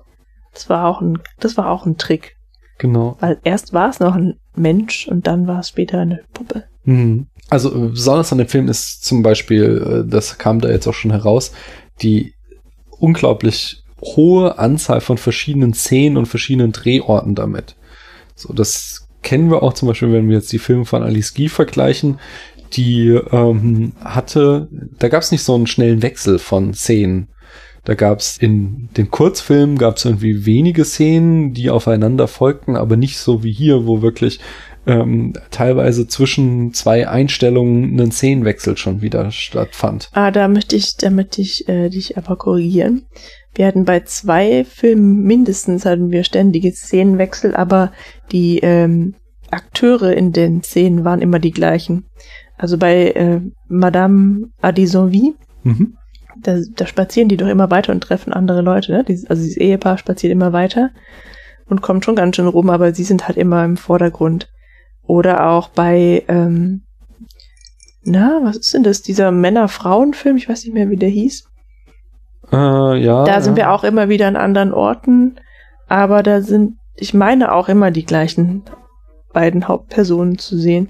[0.53, 2.35] Das war auch ein, das war auch ein Trick.
[2.77, 3.17] genau.
[3.19, 6.63] Weil erst war es noch ein Mensch und dann war es später eine Puppe.
[6.85, 7.25] Mhm.
[7.49, 10.93] Also äh, besonders an dem Film ist zum Beispiel, äh, das kam da jetzt auch
[10.93, 11.51] schon heraus,
[12.03, 12.33] die
[12.99, 17.75] unglaublich hohe Anzahl von verschiedenen Szenen und verschiedenen Drehorten damit.
[18.35, 21.49] So, das kennen wir auch zum Beispiel, wenn wir jetzt die Filme von Alice Guy
[21.49, 22.19] vergleichen.
[22.73, 24.67] Die ähm, hatte,
[24.99, 27.29] da gab es nicht so einen schnellen Wechsel von Szenen.
[27.85, 32.97] Da gab es in den Kurzfilmen gab es irgendwie wenige Szenen, die aufeinander folgten, aber
[32.97, 34.41] nicht so wie hier, wo wirklich
[34.85, 40.09] ähm, teilweise zwischen zwei Einstellungen ein Szenenwechsel schon wieder stattfand.
[40.11, 43.05] Ah, da möchte ich, da möchte ich äh, dich aber korrigieren.
[43.58, 47.91] Wir hatten bei zwei Filmen mindestens hatten wir ständige Szenenwechsel, aber
[48.32, 49.16] die ähm,
[49.49, 52.05] Akteure in den Szenen waren immer die gleichen.
[52.55, 55.34] Also bei äh, Madame Adisonville,
[55.64, 55.97] Mhm.
[56.41, 59.03] da, da spazieren die doch immer weiter und treffen andere Leute, ne?
[59.03, 60.91] Dieses, also dieses Ehepaar spaziert immer weiter
[61.66, 64.49] und kommt schon ganz schön rum, aber sie sind halt immer im Vordergrund.
[65.01, 66.84] Oder auch bei, ähm,
[68.03, 69.01] na, was ist denn das?
[69.01, 71.45] Dieser Männer-Frauen-Film, ich weiß nicht mehr, wie der hieß.
[72.51, 73.23] Äh, ja.
[73.25, 75.39] Da sind wir auch immer wieder an anderen Orten,
[75.87, 78.63] aber da sind, ich meine auch immer die gleichen
[79.33, 80.89] beiden Hauptpersonen zu sehen.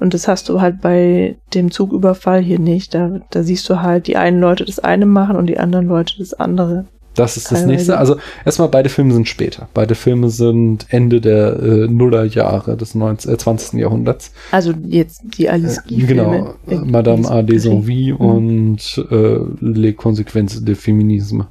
[0.00, 2.94] Und das hast du halt bei dem Zugüberfall hier nicht.
[2.94, 6.14] Da, da siehst du halt die einen Leute das eine machen und die anderen Leute
[6.18, 6.86] das andere.
[7.14, 7.98] Das ist das nächste.
[7.98, 9.68] Also erstmal, beide Filme sind später.
[9.74, 13.80] Beide Filme sind Ende der äh, Nullerjahre des 19, äh, 20.
[13.80, 14.32] Jahrhunderts.
[14.50, 17.42] Also jetzt die Alice äh, Genau, äh, Madame A.
[17.42, 18.18] Desenvie mhm.
[18.18, 21.48] und äh, Les Consequences de Feminisme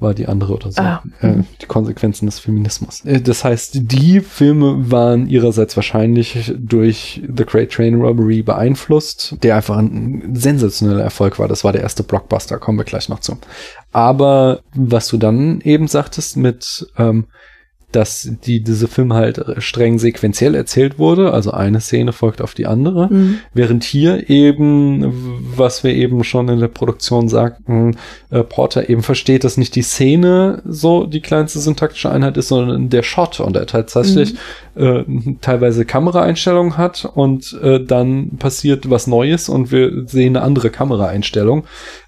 [0.00, 0.82] war die andere oder so.
[0.82, 1.02] Ah.
[1.20, 3.04] Äh, die Konsequenzen des Feminismus.
[3.04, 9.56] Äh, das heißt, die Filme waren ihrerseits wahrscheinlich durch The Great Train Robbery beeinflusst, der
[9.56, 11.48] einfach ein sensationeller Erfolg war.
[11.48, 13.38] Das war der erste Blockbuster, kommen wir gleich noch zu.
[13.92, 17.26] Aber was du dann eben sagtest mit ähm,
[17.94, 22.66] dass die, diese Film halt streng sequenziell erzählt wurde, also eine Szene folgt auf die
[22.66, 23.38] andere, mhm.
[23.52, 27.96] während hier eben, was wir eben schon in der Produktion sagten,
[28.30, 32.88] äh, Porter eben versteht, dass nicht die Szene so die kleinste syntaktische Einheit ist, sondern
[32.90, 34.34] der Shot und er tatsächlich
[34.74, 34.82] mhm.
[34.82, 40.70] äh, teilweise Kameraeinstellungen hat und äh, dann passiert was Neues und wir sehen eine andere
[40.70, 41.64] Kameraeinstellung.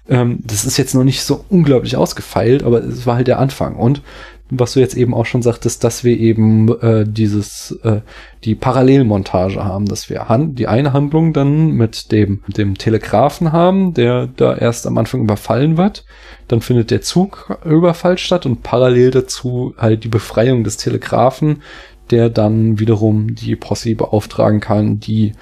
[0.09, 3.75] Ähm, das ist jetzt noch nicht so unglaublich ausgefeilt, aber es war halt der Anfang
[3.75, 4.01] und
[4.49, 8.01] was du jetzt eben auch schon sagtest, dass wir eben äh, dieses äh,
[8.43, 13.93] die Parallelmontage haben, dass wir Hand, die eine Handlung dann mit dem dem Telegrafen haben,
[13.93, 16.05] der da erst am Anfang überfallen wird,
[16.47, 21.61] dann findet der Zugüberfall statt und parallel dazu halt die Befreiung des Telegrafen,
[22.09, 25.33] der dann wiederum die Posse beauftragen kann, die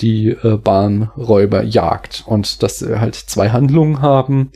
[0.00, 2.24] die äh, Bahnräuber jagt.
[2.26, 4.50] Und dass wir halt zwei Handlungen haben,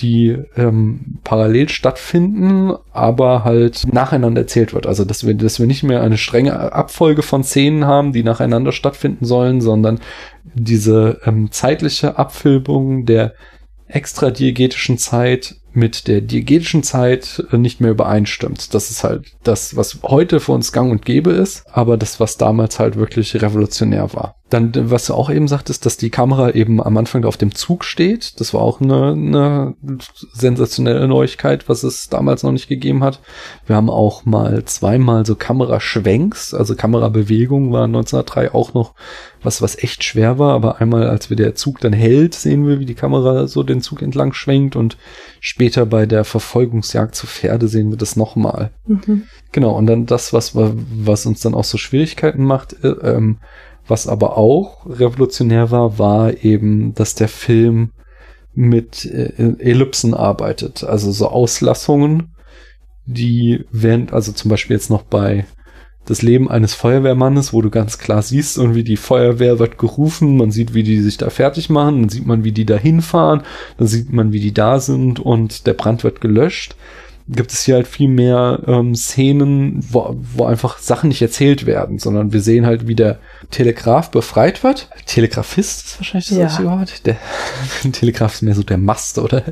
[0.00, 4.86] die ähm, parallel stattfinden, aber halt nacheinander erzählt wird.
[4.86, 8.72] Also dass wir, dass wir nicht mehr eine strenge Abfolge von Szenen haben, die nacheinander
[8.72, 10.00] stattfinden sollen, sondern
[10.54, 13.34] diese ähm, zeitliche Abfilmung der
[13.88, 18.74] extradiegetischen Zeit mit der diegetischen Zeit äh, nicht mehr übereinstimmt.
[18.74, 22.36] Das ist halt das, was heute für uns gang und gäbe ist, aber das, was
[22.36, 24.34] damals halt wirklich revolutionär war.
[24.50, 27.84] Dann, was du auch eben sagtest, dass die Kamera eben am Anfang auf dem Zug
[27.84, 28.40] steht.
[28.40, 29.74] Das war auch eine, eine
[30.32, 33.20] sensationelle Neuigkeit, was es damals noch nicht gegeben hat.
[33.66, 38.94] Wir haben auch mal zweimal so Kameraschwenks, also Kamerabewegung war 1903 auch noch
[39.42, 40.54] was, was echt schwer war.
[40.54, 43.82] Aber einmal, als wir der Zug dann hält, sehen wir, wie die Kamera so den
[43.82, 44.96] Zug entlang schwenkt und
[45.58, 48.70] später bei der Verfolgungsjagd zu Pferde sehen wir das nochmal.
[48.86, 49.24] Mhm.
[49.50, 49.76] Genau.
[49.76, 53.38] Und dann das, was, was uns dann auch so Schwierigkeiten macht, äh, ähm,
[53.88, 57.90] was aber auch revolutionär war, war eben, dass der Film
[58.54, 60.84] mit äh, Ellipsen arbeitet.
[60.84, 62.36] Also so Auslassungen,
[63.04, 65.44] die während, also zum Beispiel jetzt noch bei
[66.08, 70.50] das Leben eines Feuerwehrmannes, wo du ganz klar siehst, irgendwie die Feuerwehr wird gerufen, man
[70.50, 73.42] sieht, wie die sich da fertig machen, dann sieht man, wie die da hinfahren,
[73.76, 75.20] dann sieht man, wie die da sind.
[75.20, 76.76] Und der Brand wird gelöscht
[77.28, 81.98] gibt es hier halt viel mehr ähm, Szenen, wo, wo einfach Sachen nicht erzählt werden,
[81.98, 83.18] sondern wir sehen halt, wie der
[83.50, 84.88] Telegraph befreit wird.
[85.06, 86.46] Telegrafist ist wahrscheinlich das ja.
[86.46, 87.06] richtige Wort.
[87.06, 87.16] Der
[87.92, 89.44] Telegraph ist mehr so der Mast, oder?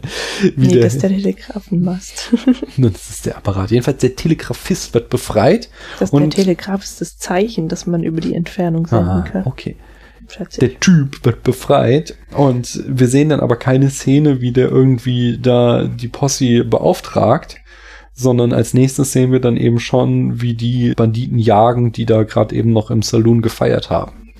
[0.57, 2.33] Wie nee, der, das ist der Telegrafenmast.
[2.79, 3.71] das ist der Apparat.
[3.71, 5.69] Jedenfalls der Telegrafist wird befreit.
[5.99, 9.47] Das und der Telegraph ist das Zeichen, dass man über die Entfernung senden ah, kann.
[9.47, 9.77] Okay.
[10.61, 15.85] Der Typ wird befreit und wir sehen dann aber keine Szene, wie der irgendwie da
[15.85, 17.59] die Posse beauftragt,
[18.17, 22.57] sondern als nächstes sehen wir dann eben schon, wie die Banditen jagen, die da gerade
[22.57, 24.33] eben noch im Saloon gefeiert haben.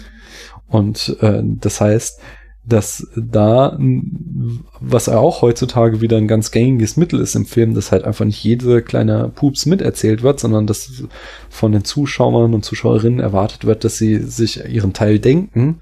[0.67, 2.21] Und äh, das heißt,
[2.65, 3.79] dass da,
[4.81, 8.43] was auch heutzutage wieder ein ganz gängiges Mittel ist im Film, dass halt einfach nicht
[8.43, 11.05] jede kleine Pups miterzählt wird, sondern dass
[11.49, 15.81] von den Zuschauern und Zuschauerinnen erwartet wird, dass sie sich ihren Teil denken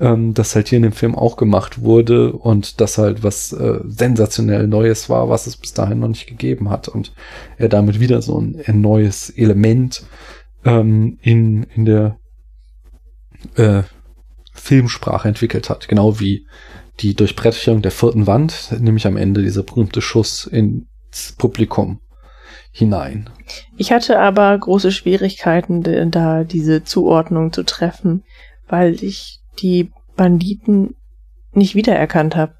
[0.00, 3.80] ähm, das halt hier in dem Film auch gemacht wurde und das halt was äh,
[3.86, 7.12] sensationell Neues war, was es bis dahin noch nicht gegeben hat und
[7.56, 10.04] er damit wieder so ein, ein neues Element
[10.64, 12.18] ähm, in, in der
[13.56, 13.82] äh,
[14.52, 16.46] Filmsprache entwickelt hat, genau wie
[17.00, 22.00] die Durchbrechung der vierten Wand, nämlich am Ende dieser berühmte Schuss ins Publikum
[22.72, 23.30] hinein.
[23.76, 28.24] Ich hatte aber große Schwierigkeiten, da diese Zuordnung zu treffen,
[28.68, 30.94] weil ich die Banditen
[31.52, 32.54] nicht wiedererkannt habe.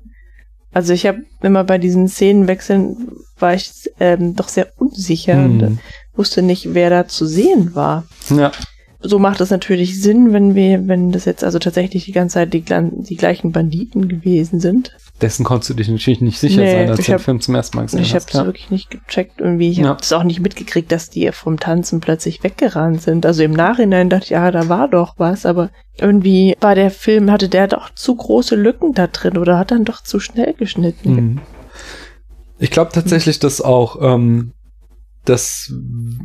[0.73, 3.71] Also ich habe immer bei diesen Szenenwechseln war ich
[4.01, 5.63] ähm, doch sehr unsicher hm.
[5.63, 5.79] und
[6.15, 8.05] wusste nicht, wer da zu sehen war.
[8.31, 8.53] Ja
[9.01, 12.53] so macht es natürlich Sinn, wenn wir, wenn das jetzt also tatsächlich die ganze Zeit
[12.53, 14.97] die, die gleichen Banditen gewesen sind.
[15.21, 17.77] Dessen konntest du dich natürlich nicht sicher nee, sein, als du den Film zum ersten
[17.77, 18.29] Mal gesehen ich hast.
[18.29, 19.69] Ich habe es wirklich nicht gecheckt irgendwie.
[19.71, 19.89] Ich ja.
[19.89, 23.27] habe es auch nicht mitgekriegt, dass die vom Tanzen plötzlich weggerannt sind.
[23.27, 27.33] Also im Nachhinein dachte ich, ja, da war doch was, aber irgendwie war der Film,
[27.33, 31.13] hatte der doch zu große Lücken da drin oder hat dann doch zu schnell geschnitten.
[31.13, 31.41] Mhm.
[32.61, 34.53] Ich glaube tatsächlich, dass auch ähm,
[35.25, 35.73] das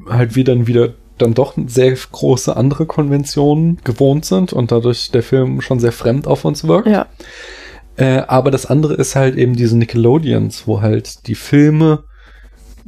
[0.08, 5.24] halt wieder dann wieder dann doch sehr große andere Konventionen gewohnt sind und dadurch der
[5.24, 6.88] Film schon sehr fremd auf uns wirkt.
[6.88, 7.08] Ja.
[7.96, 12.04] Äh, aber das andere ist halt eben diese Nickelodeons, wo halt die Filme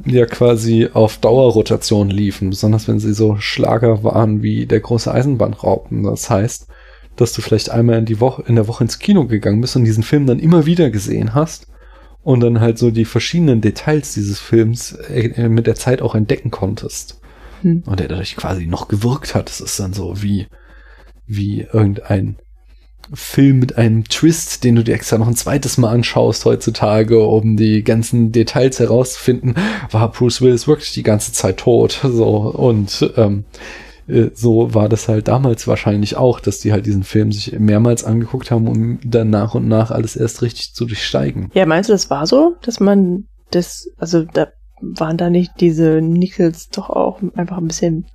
[0.04, 6.02] ja quasi auf Dauerrotation liefen, besonders wenn sie so Schlager waren wie der große Eisenbahnraupen.
[6.02, 6.68] Das heißt,
[7.16, 9.84] dass du vielleicht einmal in die Woche, in der Woche ins Kino gegangen bist und
[9.84, 11.68] diesen Film dann immer wieder gesehen hast
[12.22, 16.50] und dann halt so die verschiedenen Details dieses Films äh, mit der Zeit auch entdecken
[16.50, 17.20] konntest.
[17.62, 17.84] Hm.
[17.86, 19.48] Und der dadurch quasi noch gewirkt hat.
[19.48, 20.46] Es ist dann so wie,
[21.26, 22.36] wie irgendein
[23.12, 27.56] Film mit einem Twist, den du dir extra noch ein zweites Mal anschaust heutzutage, um
[27.56, 29.54] die ganzen Details herauszufinden,
[29.90, 32.00] war Bruce Willis wirklich die ganze Zeit tot.
[32.02, 33.44] So, und ähm,
[34.08, 38.04] äh, so war das halt damals wahrscheinlich auch, dass die halt diesen Film sich mehrmals
[38.04, 41.50] angeguckt haben, um dann nach und nach alles erst richtig zu durchsteigen.
[41.54, 44.48] Ja, meinst du, das war so, dass man das, also da
[44.80, 48.06] waren da nicht diese Nickels doch auch einfach ein bisschen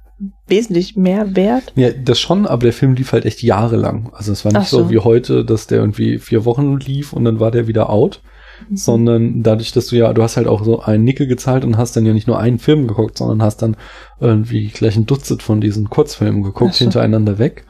[0.47, 1.74] wesentlich mehr wert?
[1.76, 4.11] Ja, das schon, aber der Film lief halt echt jahrelang.
[4.13, 4.84] Also es war nicht so.
[4.84, 8.22] so wie heute, dass der irgendwie vier Wochen lief und dann war der wieder out.
[8.69, 8.76] Mhm.
[8.78, 11.95] sondern dadurch, dass du ja, du hast halt auch so einen Nickel gezahlt und hast
[11.97, 13.76] dann ja nicht nur einen Film geguckt, sondern hast dann
[14.19, 16.86] irgendwie gleich ein Dutzend von diesen Kurzfilmen geguckt, so.
[16.86, 17.65] hintereinander weg.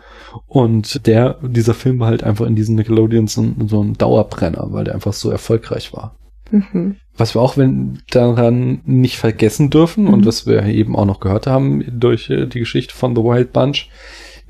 [0.47, 4.68] Und der, dieser Film war halt einfach in diesen Nickelodeons so, ein- so ein Dauerbrenner,
[4.72, 6.18] weil der einfach so erfolgreich war.
[6.52, 6.97] Mhm.
[7.18, 10.26] Was wir auch wenn, daran nicht vergessen dürfen und Mhm.
[10.26, 13.89] was wir eben auch noch gehört haben durch äh, die Geschichte von The Wild Bunch,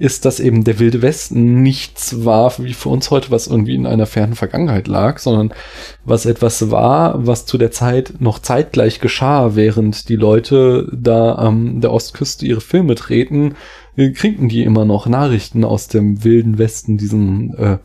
[0.01, 3.85] ist, dass eben der Wilde Westen nichts war wie für uns heute, was irgendwie in
[3.85, 5.53] einer fernen Vergangenheit lag, sondern
[6.05, 11.81] was etwas war, was zu der Zeit noch zeitgleich geschah, während die Leute da am
[11.81, 13.53] der Ostküste ihre Filme treten,
[13.95, 17.77] äh, kriegen die immer noch Nachrichten aus dem Wilden Westen, diesen äh,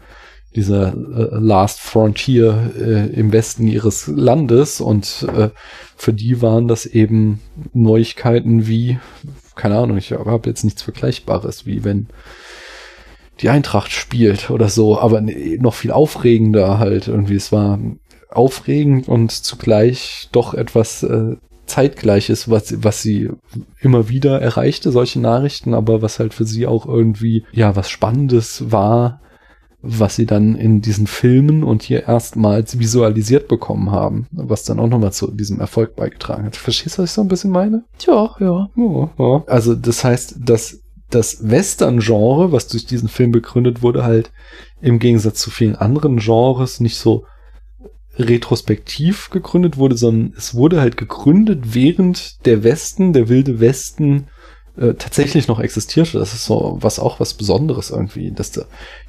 [0.57, 5.51] dieser äh, Last Frontier äh, im Westen ihres Landes und äh,
[5.97, 7.41] für die waren das eben
[7.73, 8.99] Neuigkeiten wie,
[9.55, 12.09] keine Ahnung, ich habe jetzt nichts Vergleichbares, wie wenn
[13.41, 17.35] die Eintracht spielt oder so, aber noch viel aufregender halt irgendwie.
[17.35, 17.79] Es war
[18.31, 21.37] aufregend und zugleich doch etwas äh,
[21.67, 23.31] zeitgleiches, was, was sie
[23.81, 28.71] immer wieder erreichte, solche Nachrichten, aber was halt für sie auch irgendwie, ja, was Spannendes
[28.71, 29.21] war,
[29.89, 34.89] was sie dann in diesen Filmen und hier erstmals visualisiert bekommen haben, was dann auch
[34.89, 36.57] nochmal zu diesem Erfolg beigetragen hat.
[36.57, 37.85] Verstehst du, was ich so ein bisschen meine?
[37.99, 38.69] Tja, ja.
[38.75, 39.45] Ja, ja.
[39.47, 40.81] Also das heißt, dass
[41.11, 44.33] das Western-Genre, was durch diesen Film begründet wurde, halt
[44.81, 47.25] im Gegensatz zu vielen anderen Genres nicht so
[48.19, 54.29] retrospektiv gegründet wurde, sondern es wurde halt gegründet, während der Westen, der wilde Westen,
[54.77, 56.19] äh, tatsächlich noch existierte.
[56.19, 58.67] Das ist so was auch was Besonderes irgendwie, dass der,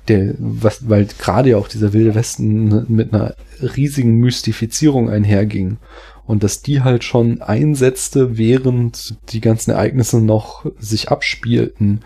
[0.07, 5.77] der was, weil gerade ja auch dieser wilde Westen mit einer riesigen Mystifizierung einherging
[6.25, 12.01] und dass die halt schon einsetzte, während die ganzen Ereignisse noch sich abspielten.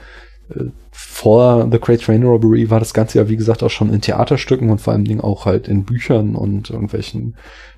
[0.92, 4.70] Vor The Great Train Robbery war das Ganze ja, wie gesagt, auch schon in Theaterstücken
[4.70, 7.36] und vor allen Dingen auch halt in Büchern und irgendwelchen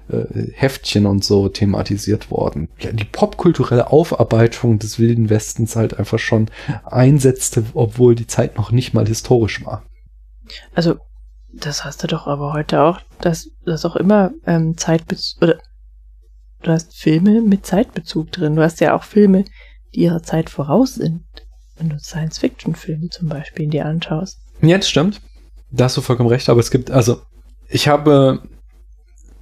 [0.09, 2.69] äh, Heftchen und so thematisiert worden.
[2.79, 6.49] Ja, die popkulturelle Aufarbeitung des Wilden Westens halt einfach schon
[6.83, 9.83] einsetzte, obwohl die Zeit noch nicht mal historisch war.
[10.73, 10.95] Also,
[11.53, 15.59] das hast du doch aber heute auch, dass das auch immer ähm, Zeitbezug, oder
[16.63, 18.55] du hast Filme mit Zeitbezug drin.
[18.55, 19.45] Du hast ja auch Filme,
[19.93, 21.23] die ihrer Zeit voraus sind.
[21.77, 24.37] Wenn du Science-Fiction-Filme zum Beispiel dir anschaust.
[24.61, 25.21] Ja, das stimmt.
[25.71, 27.21] Da hast du vollkommen recht, aber es gibt, also,
[27.67, 28.43] ich habe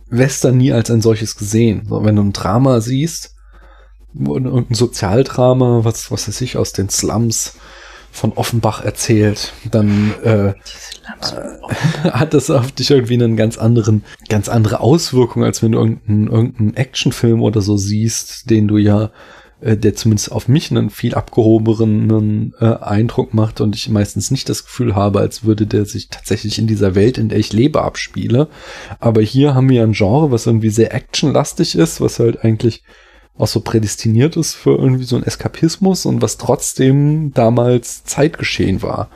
[0.10, 1.86] Western nie als ein solches gesehen.
[1.88, 3.36] So, wenn du ein Drama siehst,
[4.14, 7.58] und ein Sozialdrama, was, was weiß ich, aus den Slums
[8.12, 10.54] von Offenbach erzählt, dann äh,
[12.04, 16.28] hat das auf dich irgendwie einen ganz anderen, ganz andere Auswirkung, als wenn du irgendeinen,
[16.28, 19.12] irgendeinen Actionfilm oder so siehst, den du ja,
[19.62, 24.50] äh, der zumindest auf mich einen viel abgehobenen äh, Eindruck macht und ich meistens nicht
[24.50, 27.84] das Gefühl habe, als würde der sich tatsächlich in dieser Welt, in der ich lebe,
[27.84, 28.48] abspiele.
[29.00, 32.84] Aber hier haben wir ein Genre, was irgendwie sehr actionlastig ist, was halt eigentlich
[33.38, 39.10] auch so prädestiniert ist für irgendwie so einen Eskapismus und was trotzdem damals Zeitgeschehen war.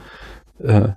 [0.63, 0.89] Äh,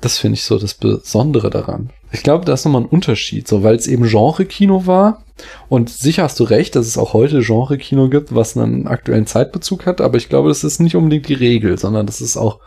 [0.00, 1.90] das finde ich so das Besondere daran.
[2.12, 5.24] Ich glaube, da ist nochmal ein Unterschied, so weil es eben Genre-Kino war.
[5.68, 9.86] Und sicher hast du recht, dass es auch heute Genre-Kino gibt, was einen aktuellen Zeitbezug
[9.86, 12.60] hat, aber ich glaube, das ist nicht unbedingt die Regel, sondern dass es auch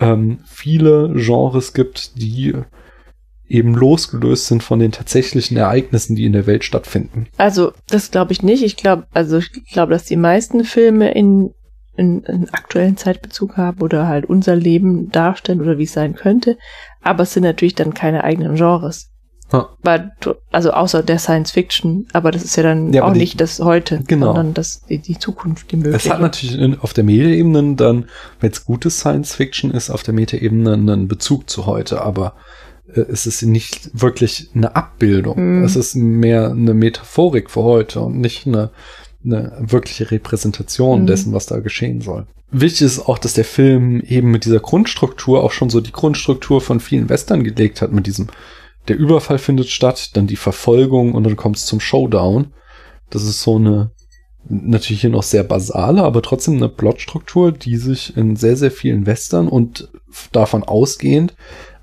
[0.00, 2.54] ähm, viele Genres gibt, die
[3.46, 7.28] eben losgelöst sind von den tatsächlichen Ereignissen, die in der Welt stattfinden.
[7.36, 8.62] Also, das glaube ich nicht.
[8.62, 11.52] Ich glaube, also ich glaube, dass die meisten Filme in,
[11.96, 16.56] in einen aktuellen Zeitbezug haben oder halt unser Leben darstellen oder wie es sein könnte.
[17.02, 19.10] Aber es sind natürlich dann keine eigenen Genres.
[20.20, 23.40] Du- also außer der Science Fiction, aber das ist ja dann Ja, auch die- nicht
[23.40, 24.26] das heute, Genau.
[24.26, 25.96] sondern das, die, die Zukunft, die mögliche.
[26.08, 28.06] Es hat natürlich auf der Metaebene dann,
[28.40, 32.34] wenn es gutes Science Fiction ist, auf der Metaebene einen Bezug zu heute, aber
[32.92, 35.58] äh, es ist nicht wirklich eine Abbildung.
[35.58, 35.64] Mhm.
[35.64, 38.70] Es ist mehr eine Metaphorik für heute und nicht eine,
[39.24, 41.06] eine wirkliche Repräsentation Mhm.
[41.06, 42.26] dessen, was da geschehen soll.
[42.50, 46.60] Wichtig ist auch, dass der Film eben mit dieser Grundstruktur auch schon so die Grundstruktur
[46.60, 48.28] von vielen Western gelegt hat, mit diesem,
[48.88, 52.52] der Überfall findet statt, dann die Verfolgung und dann kommt es zum Showdown.
[53.10, 53.90] Das ist so eine,
[54.48, 59.06] natürlich hier noch sehr basale, aber trotzdem eine Plotstruktur, die sich in sehr, sehr vielen
[59.06, 59.88] Western und
[60.32, 61.34] davon ausgehend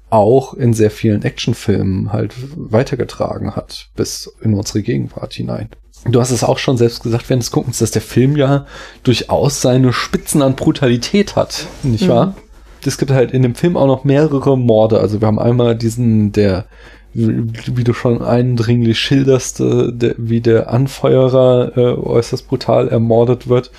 [0.10, 5.70] auch in sehr vielen Actionfilmen halt weitergetragen hat, bis in unsere Gegenwart hinein.
[6.06, 8.66] Du hast es auch schon selbst gesagt während des Guckens, dass der Film ja
[9.04, 12.10] durchaus seine Spitzen an Brutalität hat, nicht Mhm.
[12.10, 12.36] wahr?
[12.84, 15.00] Es gibt halt in dem Film auch noch mehrere Morde.
[15.00, 16.66] Also wir haben einmal diesen, der,
[17.14, 23.70] wie du schon eindringlich schilderst, äh, der, wie der Anfeuerer äh, äußerst brutal ermordet wird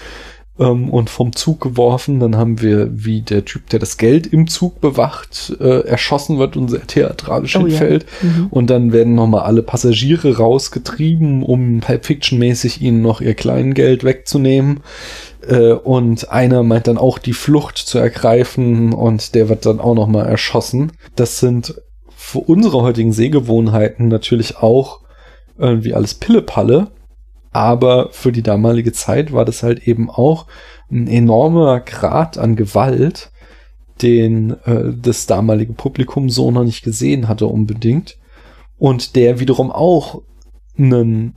[0.59, 2.21] ähm, und vom Zug geworfen.
[2.21, 6.57] Dann haben wir, wie der Typ, der das Geld im Zug bewacht, äh, erschossen wird
[6.57, 7.67] und sehr theatralisch Oh ja.
[7.67, 8.07] hinfällt.
[8.23, 8.47] Mhm.
[8.51, 14.81] Und dann werden nochmal alle Passagiere rausgetrieben, um Pulp Fiction-mäßig ihnen noch ihr Kleingeld wegzunehmen.
[15.47, 19.95] Äh, und einer meint dann auch die Flucht zu ergreifen und der wird dann auch
[19.95, 20.93] nochmal erschossen.
[21.17, 21.75] Das sind
[22.15, 25.01] für unsere heutigen Sehgewohnheiten natürlich auch
[25.59, 26.89] irgendwie alles Pillepalle.
[27.53, 30.47] Aber für die damalige Zeit war das halt eben auch
[30.91, 33.31] ein enormer Grad an Gewalt,
[34.01, 38.19] den äh, das damalige Publikum so noch nicht gesehen hatte unbedingt.
[38.79, 40.23] Und der wiederum auch
[40.79, 41.37] einen,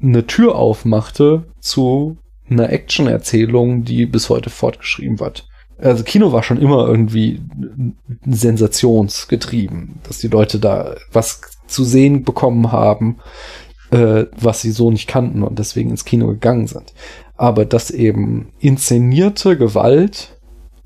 [0.00, 2.16] eine Tür aufmachte zu
[2.48, 5.48] einer Action-Erzählung, die bis heute fortgeschrieben wird.
[5.78, 7.42] Also Kino war schon immer irgendwie
[8.24, 13.16] sensationsgetrieben, dass die Leute da was zu sehen bekommen haben,
[13.90, 16.92] äh, was sie so nicht kannten und deswegen ins Kino gegangen sind.
[17.36, 20.38] Aber dass eben inszenierte Gewalt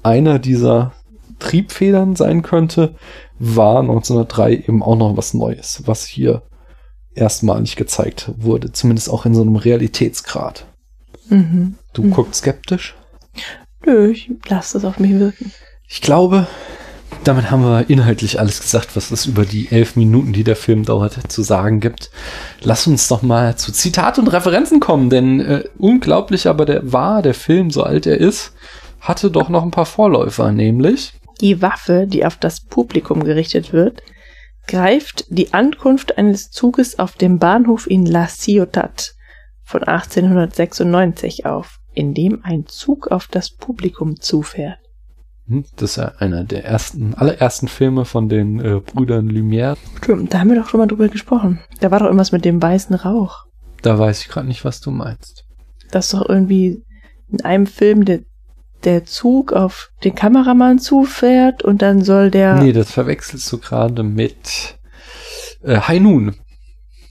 [0.03, 0.92] einer dieser
[1.38, 2.94] Triebfedern sein könnte,
[3.38, 6.42] war 1903 eben auch noch was Neues, was hier
[7.14, 10.66] erstmalig gezeigt wurde, zumindest auch in so einem Realitätsgrad.
[11.28, 11.76] Mhm.
[11.92, 12.11] Du Mhm.
[12.11, 12.96] guckst skeptisch?
[13.86, 15.53] Nö, ich lasse das auf mich wirken.
[15.88, 16.46] Ich glaube,
[17.24, 20.84] damit haben wir inhaltlich alles gesagt, was es über die elf Minuten, die der Film
[20.84, 22.11] dauert, zu sagen gibt.
[22.62, 27.22] Lass uns doch mal zu Zitat und Referenzen kommen, denn äh, unglaublich aber der war,
[27.22, 28.54] der Film, so alt er ist,
[29.00, 34.02] hatte doch noch ein paar Vorläufer, nämlich Die Waffe, die auf das Publikum gerichtet wird,
[34.66, 39.14] greift die Ankunft eines Zuges auf dem Bahnhof in La Ciotat
[39.62, 44.78] von 1896 auf, in dem ein Zug auf das Publikum zufährt.
[45.51, 49.76] Hm, das ist ja einer der ersten, allerersten Filme von den äh, Brüdern Lumière.
[50.01, 51.59] Stimmt, da haben wir doch schon mal drüber gesprochen.
[51.80, 53.46] Da war doch irgendwas mit dem weißen Rauch.
[53.82, 55.44] Da weiß ich gerade nicht, was du meinst.
[55.90, 56.84] Das ist doch irgendwie
[57.32, 58.20] in einem Film der,
[58.84, 62.62] der Zug auf den Kameramann zufährt und dann soll der.
[62.62, 64.78] Nee, das verwechselst du gerade mit
[65.64, 66.36] äh, High Noon.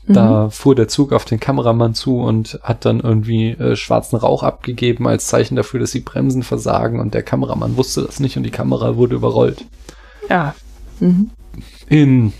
[0.10, 0.14] Mhm.
[0.16, 4.42] Da fuhr der Zug auf den Kameramann zu und hat dann irgendwie äh, schwarzen Rauch
[4.44, 8.44] abgegeben als Zeichen dafür, dass die Bremsen versagen und der Kameramann wusste das nicht und
[8.44, 9.66] die Kamera wurde überrollt.
[10.30, 10.56] Ja.
[11.00, 11.30] Mhm.
[11.88, 12.34] In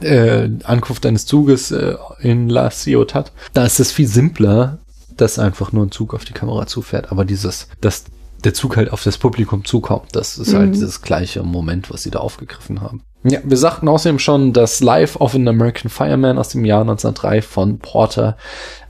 [0.00, 4.78] äh, Ankunft eines Zuges äh, in La Ciotat, da ist es viel simpler,
[5.16, 8.04] dass einfach nur ein Zug auf die Kamera zufährt, aber dieses, dass
[8.44, 10.72] der Zug halt auf das Publikum zukommt, das ist halt Mhm.
[10.72, 13.02] dieses gleiche Moment, was sie da aufgegriffen haben.
[13.24, 17.42] Ja, wir sagten außerdem schon, dass Life of an American Fireman aus dem Jahr 1903
[17.42, 18.36] von Porter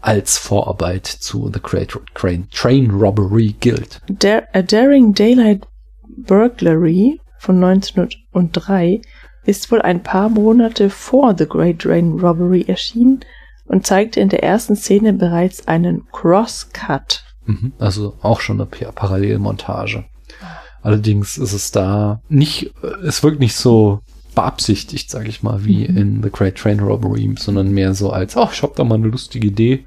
[0.03, 1.97] als Vorarbeit zu The Great
[2.53, 4.01] Train, Robbery gilt.
[4.09, 5.67] Der, A Daring Daylight
[6.29, 9.01] Burglary von 1903
[9.45, 13.21] ist wohl ein paar Monate vor The Great Train Robbery erschienen
[13.65, 17.25] und zeigte in der ersten Szene bereits einen Crosscut.
[17.47, 20.05] Mhm, Also auch schon eine Pa- Parallelmontage.
[20.83, 24.01] Allerdings ist es da nicht, äh, es wirkt nicht so
[24.39, 25.97] beabsichtigt, sage ich mal, wie Mhm.
[25.97, 29.09] in The Great Train Robbery, sondern mehr so als, ach, ich hab da mal eine
[29.09, 29.85] lustige Idee.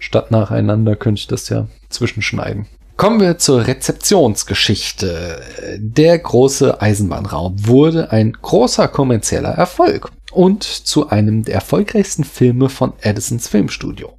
[0.00, 2.66] Statt nacheinander könnte ich das ja zwischenschneiden.
[2.96, 5.40] Kommen wir zur Rezeptionsgeschichte.
[5.78, 12.92] Der große Eisenbahnraum wurde ein großer kommerzieller Erfolg und zu einem der erfolgreichsten Filme von
[13.02, 14.12] Edisons Filmstudio.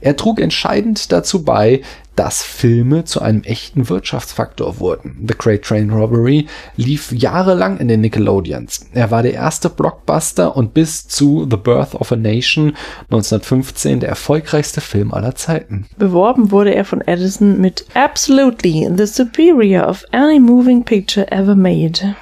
[0.00, 1.82] Er trug entscheidend dazu bei,
[2.18, 5.24] dass Filme zu einem echten Wirtschaftsfaktor wurden.
[5.28, 8.86] The Great Train Robbery lief jahrelang in den Nickelodeons.
[8.92, 14.08] Er war der erste Blockbuster und bis zu The Birth of a Nation 1915 der
[14.08, 15.86] erfolgreichste Film aller Zeiten.
[15.96, 22.16] Beworben wurde er von Edison mit Absolutely the superior of any moving picture ever made.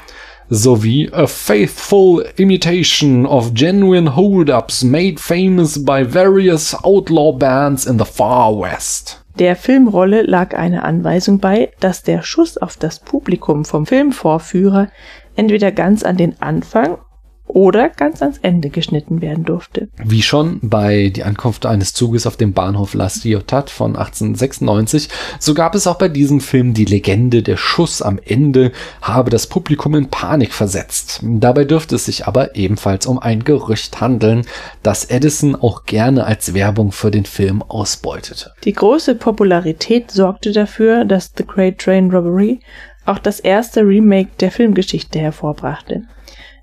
[0.50, 8.04] Sowie A Faithful Imitation of Genuine Hold-Ups Made Famous by Various Outlaw Bands in the
[8.04, 9.22] Far West.
[9.38, 14.88] Der Filmrolle lag eine Anweisung bei, dass der Schuss auf das Publikum vom Filmvorführer
[15.34, 16.98] entweder ganz an den Anfang
[17.46, 19.88] oder ganz ans Ende geschnitten werden durfte.
[20.02, 25.54] Wie schon bei die Ankunft eines Zuges auf dem Bahnhof La Ciotat von 1896, so
[25.54, 29.94] gab es auch bei diesem Film die Legende, der Schuss am Ende habe das Publikum
[29.94, 31.20] in Panik versetzt.
[31.22, 34.42] Dabei dürfte es sich aber ebenfalls um ein Gerücht handeln,
[34.82, 38.52] das Edison auch gerne als Werbung für den Film ausbeutete.
[38.64, 42.60] Die große Popularität sorgte dafür, dass The Great Train Robbery
[43.04, 46.02] auch das erste Remake der Filmgeschichte hervorbrachte.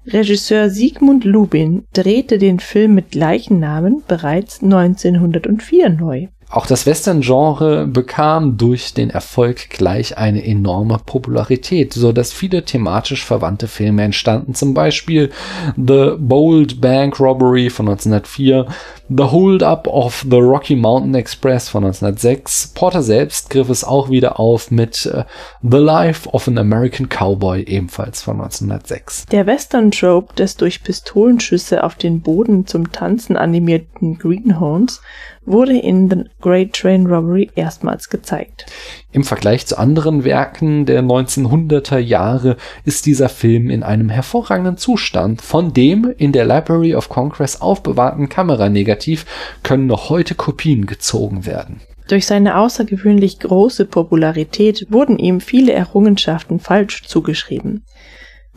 [0.06, 6.28] Regisseur Sigmund Lubin drehte den Film mit gleichen Namen bereits 1904 neu.
[6.54, 13.26] Auch das Western-Genre bekam durch den Erfolg gleich eine enorme Popularität, so dass viele thematisch
[13.26, 15.32] verwandte Filme entstanden, zum Beispiel
[15.76, 18.68] The Bold Bank Robbery von 1904,
[19.16, 22.72] The Hold Up of the Rocky Mountain Express von 1906.
[22.74, 25.22] Porter selbst griff es auch wieder auf mit uh,
[25.62, 29.28] The Life of an American Cowboy ebenfalls von 1906.
[29.28, 35.00] Der Western-Trope des durch Pistolenschüsse auf den Boden zum Tanzen animierten Greenhorns
[35.46, 38.66] wurde in The Great Train Robbery erstmals gezeigt.
[39.14, 45.44] Im Vergleich zu anderen Werken der 1900er Jahre ist dieser Film in einem hervorragenden Zustand.
[45.44, 49.28] Von dem in der Library of Congress aufbewahrten Kameranegativ
[49.62, 51.80] können noch heute Kopien gezogen werden.
[52.08, 57.86] Durch seine außergewöhnlich große Popularität wurden ihm viele Errungenschaften falsch zugeschrieben.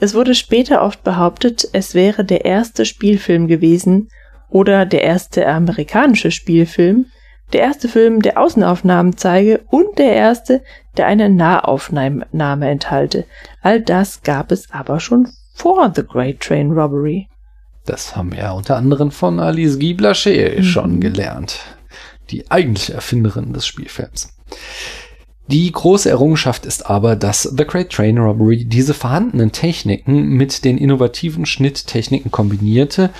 [0.00, 4.08] Es wurde später oft behauptet, es wäre der erste Spielfilm gewesen,
[4.48, 7.06] oder der erste amerikanische Spielfilm,
[7.52, 10.62] der erste Film, der Außenaufnahmen zeige und der erste,
[10.96, 13.24] der eine Nahaufnahme enthalte.
[13.62, 17.28] All das gab es aber schon vor The Great Train Robbery.
[17.84, 20.62] Das haben wir ja unter anderem von Alice Guy Blaché mhm.
[20.64, 21.60] schon gelernt.
[22.30, 24.36] Die eigentliche Erfinderin des Spielfilms.
[25.48, 30.76] Die große Errungenschaft ist aber, dass The Great Train Robbery diese vorhandenen Techniken mit den
[30.76, 33.10] innovativen Schnitttechniken kombinierte,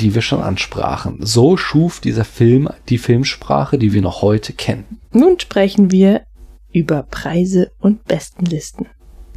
[0.00, 1.18] die wir schon ansprachen.
[1.20, 5.00] So schuf dieser Film die Filmsprache, die wir noch heute kennen.
[5.12, 6.22] Nun sprechen wir
[6.72, 8.86] über Preise und Bestenlisten.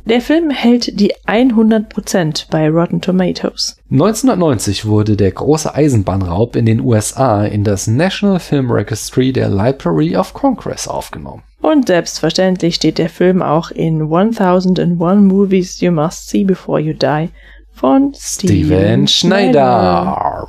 [0.05, 3.77] Der Film hält die 100% bei Rotten Tomatoes.
[3.91, 10.17] 1990 wurde der große Eisenbahnraub in den USA in das National Film Registry der Library
[10.17, 11.43] of Congress aufgenommen.
[11.71, 17.29] Und selbstverständlich steht der Film auch in 1001 Movies You Must See Before You Die
[17.71, 20.47] von Steven Schneider.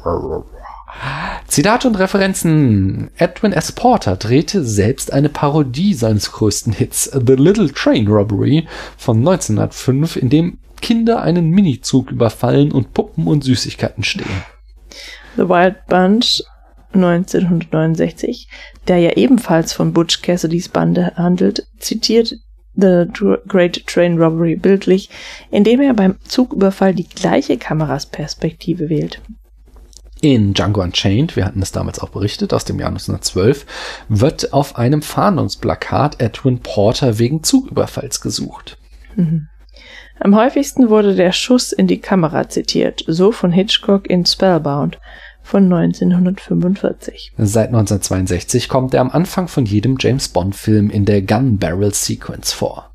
[1.47, 3.11] Zitate und Referenzen.
[3.19, 3.71] Edwin S.
[3.73, 8.67] Porter drehte selbst eine Parodie seines größten Hits, The Little Train Robbery
[8.97, 14.43] von 1905, in dem Kinder einen Minizug überfallen und Puppen und Süßigkeiten stehlen.
[15.37, 16.43] The Wild Bunch
[16.95, 18.49] 1969,
[18.91, 22.35] der ja ebenfalls von Butch Cassidys Bande handelt, zitiert
[22.75, 23.05] The
[23.47, 25.09] Great Train Robbery bildlich,
[25.53, 29.23] indem er beim Zugüberfall die gleiche Kamerasperspektive wählt.
[30.21, 33.65] In Django Unchained, wir hatten es damals auch berichtet, aus dem Jahr 1912,
[34.09, 38.77] wird auf einem Fahndungsplakat Edwin Porter wegen Zugüberfalls gesucht.
[39.15, 39.47] Mhm.
[40.19, 44.99] Am häufigsten wurde der Schuss in die Kamera zitiert, so von Hitchcock in Spellbound
[45.51, 47.33] von 1945.
[47.37, 52.53] Seit 1962 kommt er am Anfang von jedem James Bond-Film in der Gun Barrel Sequence
[52.53, 52.91] vor.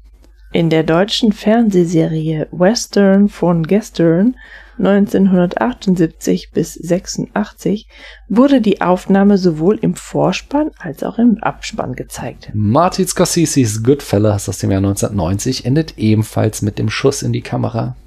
[0.53, 4.37] In der deutschen Fernsehserie Western von Gestern
[4.77, 7.87] 1978 bis 86
[8.29, 12.51] wurde die Aufnahme sowohl im Vorspann als auch im Abspann gezeigt.
[12.53, 17.97] Martin Scorsese's Goodfellas aus dem Jahr 1990 endet ebenfalls mit dem Schuss in die Kamera.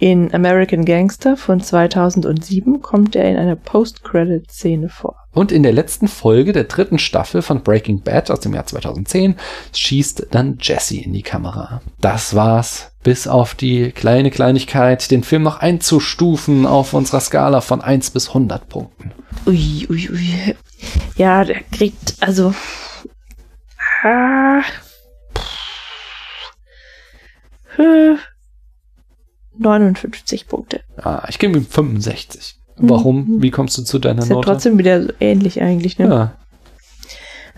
[0.00, 5.14] In American Gangster von 2007 kommt er in einer Post-Credit-Szene vor.
[5.32, 9.36] Und in der letzten Folge der dritten Staffel von Breaking Bad aus dem Jahr 2010
[9.74, 11.82] schießt dann Jesse in die Kamera.
[12.00, 12.92] Das war's.
[13.02, 18.28] Bis auf die kleine Kleinigkeit, den Film noch einzustufen auf unserer Skala von 1 bis
[18.28, 19.12] 100 Punkten.
[19.46, 20.56] Ui, ui, ui.
[21.16, 22.54] Ja, der kriegt, also.
[24.02, 24.62] Ah,
[29.60, 30.80] 59 Punkte.
[30.96, 32.56] Ah, ich gebe ihm 65.
[32.76, 33.26] Warum?
[33.26, 33.42] Mhm.
[33.42, 34.46] Wie kommst du zu deiner ist Note?
[34.46, 36.06] Ja trotzdem wieder so ähnlich eigentlich, ne?
[36.06, 36.32] Ja.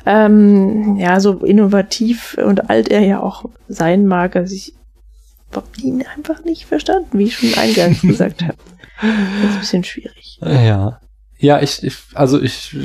[0.04, 4.74] Ähm, ja, so innovativ und alt er ja auch sein mag, also ich
[5.54, 8.56] habe ihn einfach nicht verstanden, wie ich schon eingangs gesagt habe.
[9.00, 10.40] Das ist ein bisschen schwierig.
[10.42, 11.00] Ja.
[11.38, 12.76] Ja, ich, ich also ich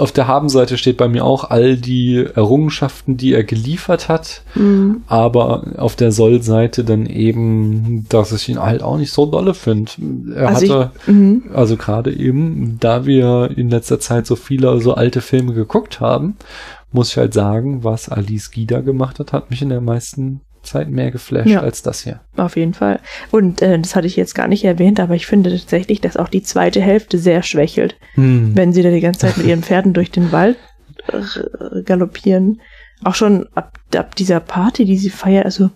[0.00, 5.02] auf der Habenseite steht bei mir auch all die Errungenschaften, die er geliefert hat, Mhm.
[5.06, 9.92] aber auf der Soll-Seite dann eben, dass ich ihn halt auch nicht so dolle finde.
[10.34, 11.42] Er Also ich- hatte, Mhm.
[11.54, 16.36] also gerade eben, da wir in letzter Zeit so viele so alte Filme geguckt haben,
[16.92, 20.90] muss ich halt sagen, was Alice Gida gemacht hat, hat mich in der meisten Zeit
[20.90, 21.60] mehr geflasht Ja.
[21.60, 22.20] als das hier.
[22.36, 23.00] Auf jeden Fall.
[23.30, 26.28] Und äh, das hatte ich jetzt gar nicht erwähnt, aber ich finde tatsächlich, dass auch
[26.28, 27.96] die zweite Hälfte sehr schwächelt.
[28.14, 28.56] Hm.
[28.56, 30.56] Wenn sie da die ganze Zeit mit ihren Pferden durch den Wald
[31.12, 32.60] äh, galoppieren.
[33.04, 35.70] Auch schon ab, ab dieser Party, die sie feiern, also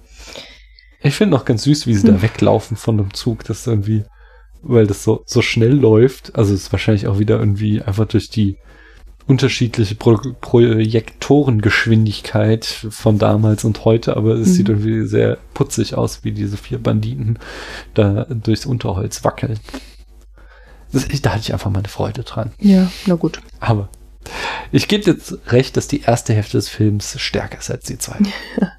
[1.02, 2.14] Ich finde noch ganz süß, wie sie Hm.
[2.16, 4.04] da weglaufen von dem Zug, das irgendwie,
[4.62, 6.34] weil das so, so schnell läuft.
[6.36, 8.56] Also es ist wahrscheinlich auch wieder irgendwie einfach durch die
[9.28, 14.52] unterschiedliche Pro Projektorengeschwindigkeit von damals und heute, aber es Mhm.
[14.52, 17.38] sieht irgendwie sehr putzig aus, wie diese vier Banditen
[17.94, 19.58] da durchs Unterholz wackeln.
[20.92, 22.50] Das, da hatte ich einfach meine Freude dran.
[22.58, 23.40] ja, na gut.
[23.60, 23.88] Aber
[24.72, 28.30] ich gebe jetzt recht, dass die erste Hälfte des Films stärker ist als die zweite.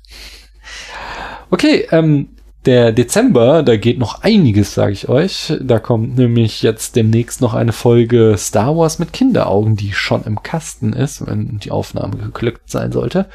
[1.52, 2.30] Okay, ähm,
[2.66, 5.54] der Dezember, da geht noch einiges, sage ich euch.
[5.62, 10.44] Da kommt nämlich jetzt demnächst noch eine Folge Star Wars mit Kinderaugen, die schon im
[10.44, 13.28] Kasten ist, wenn die Aufnahme geglückt sein sollte.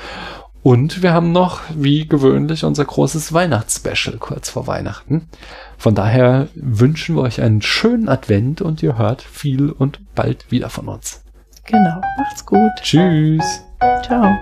[0.62, 5.28] Und wir haben noch, wie gewöhnlich, unser großes Weihnachtsspecial kurz vor Weihnachten.
[5.76, 10.70] Von daher wünschen wir euch einen schönen Advent und ihr hört viel und bald wieder
[10.70, 11.22] von uns.
[11.66, 12.00] Genau.
[12.18, 12.70] Macht's gut.
[12.82, 13.62] Tschüss.
[14.02, 14.34] Ciao.